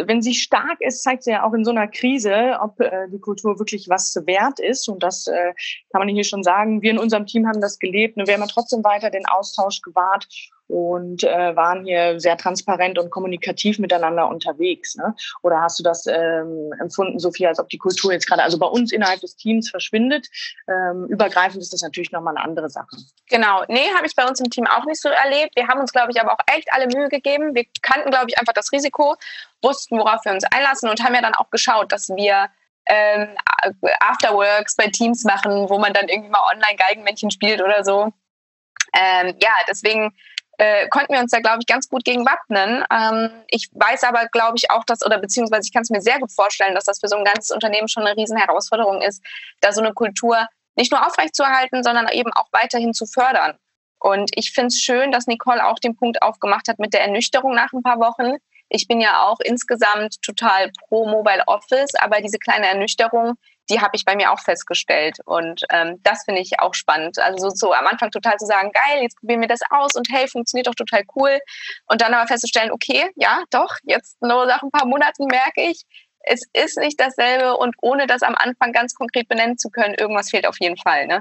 wenn 0.07 0.23
sie 0.23 0.35
stark 0.35 0.81
ist, 0.81 1.03
zeigt 1.03 1.25
sie 1.25 1.31
ja 1.31 1.45
auch 1.45 1.53
in 1.53 1.65
so 1.65 1.71
einer 1.71 1.89
Krise, 1.89 2.59
ob 2.61 2.81
äh, 2.81 3.09
die 3.09 3.21
Kultur 3.21 3.59
wirklich 3.59 3.89
was 3.89 4.15
wert 4.27 4.61
ist. 4.61 4.89
Und 4.89 5.03
das 5.03 5.27
äh, 5.27 5.53
kann 5.93 6.01
man 6.01 6.09
hier 6.09 6.25
schon 6.25 6.43
sagen. 6.43 6.83
Wir 6.83 6.91
in 6.91 6.99
unserem 6.99 7.27
Team 7.27 7.47
haben 7.47 7.61
das 7.61 7.79
gelebt. 7.79 8.17
Wir 8.17 8.35
haben 8.35 8.49
trotzdem 8.49 8.83
weiter 8.83 9.11
den 9.11 9.27
Austausch 9.27 9.83
gewahrt 9.83 10.27
und 10.69 11.23
äh, 11.25 11.55
waren 11.55 11.85
hier 11.85 12.19
sehr 12.19 12.37
transparent 12.37 12.99
und 12.99 13.11
kommunikativ 13.11 13.79
miteinander 13.79 14.29
unterwegs. 14.29 14.97
Ne? 14.97 15.15
Oder 15.43 15.61
hast 15.61 15.79
du 15.79 15.83
das 15.83 16.07
ähm, 16.07 16.73
empfunden, 16.81 17.19
Sophia, 17.19 17.49
als 17.49 17.59
ob 17.59 17.69
die 17.69 17.79
Kultur 17.79 18.13
jetzt 18.13 18.27
gerade, 18.27 18.43
also 18.43 18.59
bei 18.59 18.67
uns 18.67 18.93
innerhalb 18.93 19.21
des 19.21 19.37
Teams 19.37 19.71
verschwindet? 19.71 20.27
Ähm, 20.69 21.07
übergreifend 21.09 21.63
ist 21.63 21.73
das 21.73 21.83
natürlich 21.83 22.13
nochmal 22.13 22.37
eine 22.37 22.45
andere 22.45 22.69
Sache. 22.69 22.97
Genau, 23.29 23.63
nee, 23.69 23.89
habe 23.95 24.07
ich 24.07 24.15
bei 24.15 24.27
uns 24.27 24.41
im 24.41 24.51
Team 24.51 24.67
auch 24.67 24.85
nicht 24.87 25.01
so 25.01 25.09
erlebt. 25.09 25.55
Wir 25.55 25.69
haben 25.69 25.81
uns, 25.81 25.93
glaube 25.93 26.11
ich, 26.11 26.21
aber 26.21 26.33
auch 26.33 26.45
echt 26.53 26.69
alle 26.73 26.87
Mühe 26.87 27.09
gegeben. 27.09 27.55
Wir 27.55 27.65
kannten, 27.83 28.11
glaube 28.11 28.27
ich, 28.29 28.39
einfach 28.39 28.53
das 28.53 28.73
Risiko, 28.73 29.17
wussten, 29.63 29.99
worauf 29.99 30.25
wir 30.25 30.33
uns 30.33 30.45
einlassen 30.45 30.89
und 30.89 31.03
haben 31.03 31.15
ja 31.15 31.23
dann 31.23 31.35
auch 31.35 31.51
geschaut, 31.51 31.93
dass 31.93 32.09
wir 32.09 32.49
ähm, 32.87 33.37
Afterworks 34.01 34.77
bei 34.77 34.89
Teams 34.89 35.25
machen, 35.25 35.69
wo 35.69 35.79
man 35.79 35.93
dann 35.93 36.09
irgendwie 36.09 36.31
mal 36.31 36.43
online 36.53 36.77
Geigenmännchen 36.77 37.31
spielt 37.31 37.61
oder 37.61 37.85
so. 37.85 38.13
Ähm, 38.93 39.37
ja, 39.43 39.53
deswegen 39.69 40.15
äh, 40.59 40.89
konnten 40.89 41.13
wir 41.13 41.21
uns 41.21 41.33
da, 41.33 41.41
glaube 41.41 41.59
ich, 41.61 41.67
ganz 41.67 41.89
gut 41.89 42.05
gegen 42.05 42.25
wappnen. 42.25 42.85
Ähm, 42.91 43.31
ich 43.49 43.69
weiß 43.73 44.05
aber, 44.05 44.27
glaube 44.27 44.55
ich, 44.57 44.71
auch, 44.71 44.85
dass, 44.85 45.05
oder 45.05 45.19
beziehungsweise 45.19 45.63
ich 45.67 45.73
kann 45.73 45.83
es 45.83 45.91
mir 45.91 46.01
sehr 46.01 46.19
gut 46.19 46.33
vorstellen, 46.33 46.75
dass 46.75 46.85
das 46.85 47.01
für 47.01 47.09
so 47.09 47.17
ein 47.17 47.25
ganzes 47.25 47.51
Unternehmen 47.51 47.89
schon 47.89 48.07
eine 48.07 48.17
riesen 48.17 48.39
Herausforderung 48.39 49.03
ist, 49.03 49.23
da 49.61 49.73
so 49.73 49.81
eine 49.81 49.93
Kultur 49.93 50.47
nicht 50.77 50.93
nur 50.93 51.07
aufrechtzuerhalten, 51.07 51.83
sondern 51.83 52.09
eben 52.09 52.33
auch 52.33 52.49
weiterhin 52.53 52.95
zu 52.95 53.07
fördern. 53.07 53.59
Und 53.99 54.31
ich 54.35 54.53
finde 54.53 54.69
es 54.69 54.81
schön, 54.81 55.11
dass 55.13 55.27
Nicole 55.27 55.67
auch 55.67 55.79
den 55.79 55.97
Punkt 55.97 56.23
aufgemacht 56.23 56.69
hat 56.69 56.79
mit 56.79 56.93
der 56.93 57.03
Ernüchterung 57.03 57.55
nach 57.55 57.73
ein 57.73 57.83
paar 57.83 57.99
Wochen. 57.99 58.37
Ich 58.69 58.89
bin 58.89 59.01
ja 59.01 59.23
auch 59.23 59.39
insgesamt 59.41 60.21
total 60.23 60.71
pro 60.89 61.09
Mobile 61.09 61.43
Office, 61.47 61.95
aber 62.01 62.21
diese 62.21 62.39
kleine 62.39 62.67
Ernüchterung, 62.67 63.35
die 63.71 63.81
habe 63.81 63.93
ich 63.95 64.05
bei 64.05 64.17
mir 64.17 64.33
auch 64.33 64.41
festgestellt. 64.41 65.19
Und 65.25 65.63
ähm, 65.71 66.01
das 66.03 66.25
finde 66.25 66.41
ich 66.41 66.61
auch 66.61 66.75
spannend. 66.75 67.19
Also 67.19 67.49
so, 67.49 67.55
so 67.55 67.73
am 67.73 67.87
Anfang 67.87 68.11
total 68.11 68.37
zu 68.37 68.47
sagen, 68.47 68.73
geil, 68.73 69.03
jetzt 69.03 69.19
probieren 69.19 69.41
wir 69.41 69.49
das 69.49 69.61
aus 69.71 69.95
und 69.95 70.09
hey, 70.11 70.29
funktioniert 70.29 70.67
doch 70.67 70.75
total 70.75 71.03
cool. 71.15 71.39
Und 71.87 72.01
dann 72.01 72.13
aber 72.15 72.27
festzustellen, 72.27 72.73
okay, 72.73 73.09
ja, 73.15 73.43
doch, 73.51 73.77
jetzt 73.85 74.21
nur 74.21 74.47
nach 74.47 74.63
ein 74.63 74.71
paar 74.71 74.87
Monaten 74.87 75.27
merke 75.27 75.63
ich, 75.63 75.85
es 76.27 76.43
ist 76.53 76.77
nicht 76.79 77.01
dasselbe 77.01 77.57
und 77.57 77.77
ohne 77.81 78.07
das 78.09 78.23
am 78.23 78.35
Anfang 78.35 78.73
ganz 78.73 78.95
konkret 78.95 79.29
benennen 79.29 79.59
zu 79.59 79.71
können, 79.71 79.95
irgendwas 79.95 80.31
fehlt 80.31 80.47
auf 80.47 80.59
jeden 80.59 80.77
Fall. 80.77 81.07
Ne? 81.07 81.21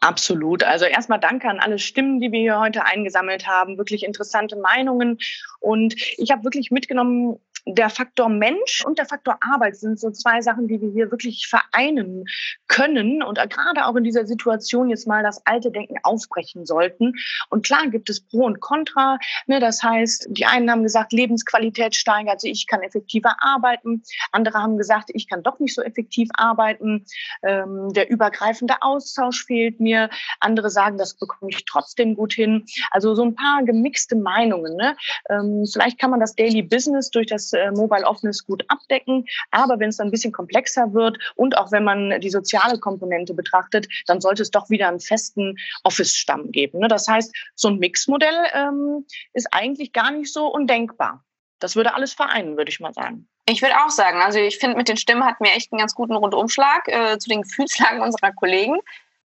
Absolut. 0.00 0.64
Also 0.64 0.84
erstmal 0.84 1.20
danke 1.20 1.48
an 1.48 1.60
alle 1.60 1.78
Stimmen, 1.78 2.20
die 2.20 2.32
wir 2.32 2.40
hier 2.40 2.58
heute 2.58 2.84
eingesammelt 2.84 3.46
haben. 3.46 3.78
Wirklich 3.78 4.04
interessante 4.04 4.56
Meinungen. 4.56 5.18
Und 5.60 5.94
ich 6.16 6.30
habe 6.30 6.44
wirklich 6.44 6.70
mitgenommen, 6.70 7.38
der 7.66 7.90
Faktor 7.90 8.28
Mensch 8.28 8.84
und 8.84 8.98
der 8.98 9.06
Faktor 9.06 9.38
Arbeit 9.40 9.76
sind 9.76 10.00
so 10.00 10.10
zwei 10.10 10.40
Sachen, 10.40 10.66
die 10.66 10.80
wir 10.80 10.90
hier 10.90 11.10
wirklich 11.10 11.46
vereinen 11.46 12.24
können 12.66 13.22
und 13.22 13.38
gerade 13.50 13.86
auch 13.86 13.94
in 13.96 14.04
dieser 14.04 14.26
Situation 14.26 14.90
jetzt 14.90 15.06
mal 15.06 15.22
das 15.22 15.44
alte 15.46 15.70
Denken 15.70 15.96
aufbrechen 16.02 16.66
sollten. 16.66 17.12
Und 17.50 17.64
klar 17.64 17.88
gibt 17.88 18.10
es 18.10 18.20
Pro 18.20 18.46
und 18.46 18.60
Contra. 18.60 19.18
Ne? 19.46 19.60
Das 19.60 19.82
heißt, 19.82 20.28
die 20.30 20.46
einen 20.46 20.70
haben 20.70 20.82
gesagt, 20.82 21.12
Lebensqualität 21.12 21.94
steigert, 21.94 22.34
also 22.34 22.48
ich 22.48 22.66
kann 22.66 22.82
effektiver 22.82 23.36
arbeiten. 23.40 24.02
Andere 24.32 24.58
haben 24.58 24.78
gesagt, 24.78 25.10
ich 25.12 25.28
kann 25.28 25.42
doch 25.42 25.58
nicht 25.60 25.74
so 25.74 25.82
effektiv 25.82 26.28
arbeiten. 26.34 27.04
Ähm, 27.42 27.92
der 27.92 28.10
übergreifende 28.10 28.74
Austausch 28.80 29.44
fehlt 29.44 29.78
mir. 29.80 30.10
Andere 30.40 30.70
sagen, 30.70 30.98
das 30.98 31.14
bekomme 31.14 31.50
ich 31.50 31.64
trotzdem 31.64 32.16
gut 32.16 32.32
hin. 32.32 32.64
Also 32.90 33.14
so 33.14 33.22
ein 33.22 33.34
paar 33.34 33.62
gemixte 33.64 34.16
Meinungen. 34.16 34.76
Ne? 34.76 34.96
Ähm, 35.28 35.64
vielleicht 35.70 35.98
kann 35.98 36.10
man 36.10 36.20
das 36.20 36.34
Daily 36.34 36.62
Business 36.62 37.10
durch 37.10 37.26
das 37.26 37.51
äh, 37.52 37.70
Mobile 37.72 38.06
Office 38.06 38.44
gut 38.44 38.64
abdecken. 38.68 39.26
Aber 39.50 39.78
wenn 39.78 39.90
es 39.90 39.96
dann 39.96 40.08
ein 40.08 40.10
bisschen 40.10 40.32
komplexer 40.32 40.92
wird 40.92 41.18
und 41.36 41.56
auch 41.56 41.72
wenn 41.72 41.84
man 41.84 42.20
die 42.20 42.30
soziale 42.30 42.78
Komponente 42.78 43.34
betrachtet, 43.34 43.88
dann 44.06 44.20
sollte 44.20 44.42
es 44.42 44.50
doch 44.50 44.70
wieder 44.70 44.88
einen 44.88 45.00
festen 45.00 45.56
Office-Stamm 45.84 46.52
geben. 46.52 46.80
Ne? 46.80 46.88
Das 46.88 47.08
heißt, 47.08 47.34
so 47.54 47.68
ein 47.68 47.78
Mixmodell 47.78 48.46
ähm, 48.54 49.06
ist 49.32 49.48
eigentlich 49.52 49.92
gar 49.92 50.10
nicht 50.10 50.32
so 50.32 50.46
undenkbar. 50.46 51.24
Das 51.58 51.76
würde 51.76 51.94
alles 51.94 52.12
vereinen, 52.12 52.56
würde 52.56 52.70
ich 52.70 52.80
mal 52.80 52.92
sagen. 52.92 53.28
Ich 53.46 53.62
würde 53.62 53.76
auch 53.84 53.90
sagen, 53.90 54.20
also 54.20 54.38
ich 54.38 54.58
finde, 54.58 54.76
mit 54.76 54.88
den 54.88 54.96
Stimmen 54.96 55.24
hatten 55.24 55.44
wir 55.44 55.52
echt 55.52 55.72
einen 55.72 55.80
ganz 55.80 55.94
guten 55.94 56.14
Rundumschlag 56.14 56.86
äh, 56.86 57.18
zu 57.18 57.28
den 57.28 57.42
Gefühlslagen 57.42 58.00
unserer 58.00 58.32
Kollegen. 58.32 58.78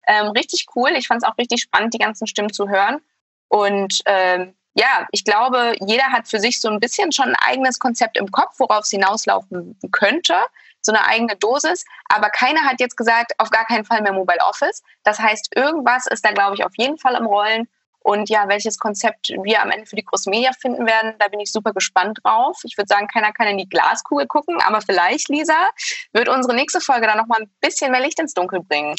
Ähm, 0.07 0.29
richtig 0.29 0.67
cool. 0.75 0.91
Ich 0.97 1.09
fand 1.09 1.23
es 1.23 1.29
auch 1.29 1.37
richtig 1.39 1.63
spannend, 1.63 1.95
die 1.95 1.99
ganzen 1.99 2.27
Stimmen 2.27 2.53
zu 2.53 2.69
hören. 2.69 3.01
Und 3.49 4.01
ähm, 4.07 4.55
ja, 4.77 5.07
ich 5.11 5.25
glaube, 5.25 5.75
jeder 5.81 6.05
hat 6.13 6.29
für 6.29 6.39
sich 6.39 6.61
so 6.61 6.69
ein 6.69 6.81
bisschen 6.81 7.11
schon 7.11 7.29
ein 7.29 7.37
eigenes 7.37 7.79
Konzept 7.79 8.19
im 8.19 8.31
Kopf, 8.31 8.59
worauf 8.59 8.85
es 8.85 8.91
hinauslaufen 8.91 9.79
könnte, 9.91 10.35
so 10.83 10.93
eine 10.93 11.07
eigene 11.07 11.35
Dosis. 11.37 11.87
Aber 12.11 12.29
keiner 12.29 12.61
hat 12.61 12.79
jetzt 12.79 12.97
gesagt, 12.97 13.33
auf 13.39 13.49
gar 13.49 13.65
keinen 13.65 13.87
Fall 13.87 14.03
mehr 14.03 14.13
Mobile 14.13 14.45
Office. 14.47 14.83
Das 15.03 15.19
heißt, 15.19 15.57
irgendwas 15.57 16.07
ist 16.07 16.25
da, 16.25 16.33
glaube 16.33 16.57
ich, 16.57 16.65
auf 16.65 16.73
jeden 16.77 16.99
Fall 16.99 17.15
im 17.15 17.25
Rollen. 17.25 17.69
Und 18.01 18.29
ja, 18.29 18.49
welches 18.49 18.79
Konzept 18.79 19.31
wir 19.31 19.63
am 19.63 19.71
Ende 19.71 19.87
für 19.87 19.97
die 19.97 20.05
Großmedia 20.05 20.53
finden 20.53 20.87
werden, 20.87 21.15
da 21.19 21.29
bin 21.29 21.41
ich 21.41 21.51
super 21.51 21.73
gespannt 21.73 22.19
drauf. 22.23 22.61
Ich 22.63 22.77
würde 22.77 22.87
sagen, 22.87 23.09
keiner 23.09 23.33
kann 23.33 23.49
in 23.49 23.59
die 23.59 23.69
Glaskugel 23.69 24.27
gucken, 24.27 24.61
aber 24.61 24.83
vielleicht, 24.83 25.29
Lisa, 25.31 25.71
wird 26.13 26.29
unsere 26.29 26.55
nächste 26.55 26.81
Folge 26.81 27.07
dann 27.07 27.17
nochmal 27.17 27.41
ein 27.41 27.51
bisschen 27.61 27.91
mehr 27.91 28.01
Licht 28.01 28.21
ins 28.21 28.35
Dunkel 28.35 28.63
bringen. 28.63 28.95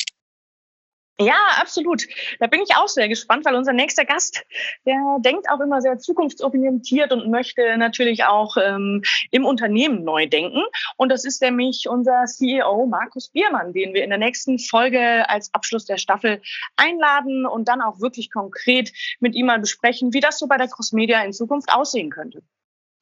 Ja, 1.19 1.36
absolut. 1.60 2.06
Da 2.39 2.45
bin 2.45 2.62
ich 2.62 2.75
auch 2.75 2.88
sehr 2.88 3.10
gespannt, 3.10 3.43
weil 3.45 3.56
unser 3.56 3.73
nächster 3.73 4.06
Gast, 4.06 4.45
der 4.86 5.17
denkt 5.19 5.49
auch 5.49 5.60
immer 5.60 5.82
sehr 5.82 5.97
zukunftsorientiert 5.97 7.12
und 7.12 7.32
möchte 7.32 7.75
natürlich 7.77 8.25
auch 8.25 8.56
ähm, 8.58 9.01
im 9.32 9.43
Unternehmen 9.43 10.03
neu 10.03 10.27
denken. 10.27 10.62
Und 10.95 11.10
das 11.10 11.25
ist 11.25 11.41
nämlich 11.41 11.89
unser 11.89 12.25
CEO 12.25 12.86
Markus 12.86 13.30
Biermann, 13.30 13.73
den 13.73 13.95
wir 13.95 14.03
in 14.03 14.12
der 14.12 14.19
nächsten 14.19 14.60
Folge 14.60 15.27
als 15.27 15.51
Abschluss 15.56 15.86
der 15.86 15.97
Staffel 15.97 16.39
einladen 16.75 17.47
und 17.47 17.67
dann 17.67 17.82
auch 17.82 17.99
wirklich 17.99 18.32
konkret 18.32 18.93
mit 19.19 19.34
ihm 19.34 19.47
mal 19.47 19.60
besprechen, 19.60 20.13
wie 20.13 20.19
das 20.19 20.38
so 20.38 20.45
bei 20.45 20.58
der 20.58 20.67
Crossmedia 20.67 21.23
in 21.23 21.34
Zukunft 21.34 21.73
aussehen 21.73 22.12
könnte. 22.12 22.43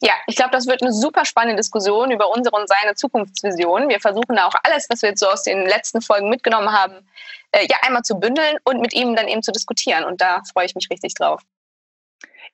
Ja, 0.01 0.13
ich 0.27 0.35
glaube, 0.35 0.51
das 0.51 0.67
wird 0.67 0.81
eine 0.81 0.91
super 0.91 1.25
spannende 1.25 1.55
Diskussion 1.55 2.11
über 2.11 2.29
unsere 2.29 2.55
und 2.55 2.67
seine 2.67 2.95
Zukunftsvision. 2.95 3.87
Wir 3.89 3.99
versuchen 3.99 4.35
da 4.35 4.45
auch 4.45 4.55
alles, 4.63 4.87
was 4.89 5.01
wir 5.01 5.09
jetzt 5.09 5.21
so 5.21 5.27
aus 5.27 5.43
den 5.43 5.65
letzten 5.65 6.01
Folgen 6.01 6.29
mitgenommen 6.29 6.71
haben, 6.71 7.07
äh, 7.51 7.65
ja 7.69 7.77
einmal 7.81 8.03
zu 8.03 8.15
bündeln 8.15 8.57
und 8.65 8.81
mit 8.81 8.93
ihm 8.93 9.15
dann 9.15 9.27
eben 9.27 9.41
zu 9.41 9.51
diskutieren. 9.51 10.03
Und 10.03 10.19
da 10.21 10.41
freue 10.51 10.65
ich 10.65 10.75
mich 10.75 10.89
richtig 10.89 11.13
drauf. 11.13 11.41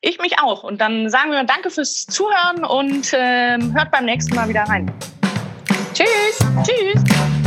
Ich 0.01 0.19
mich 0.19 0.39
auch. 0.39 0.63
Und 0.63 0.81
dann 0.81 1.09
sagen 1.09 1.31
wir 1.31 1.43
Danke 1.43 1.69
fürs 1.71 2.05
Zuhören 2.05 2.63
und 2.63 3.13
äh, 3.13 3.57
hört 3.73 3.91
beim 3.91 4.05
nächsten 4.05 4.35
Mal 4.35 4.47
wieder 4.47 4.63
rein. 4.63 4.91
Tschüss. 5.93 6.39
Tschüss. 6.63 7.40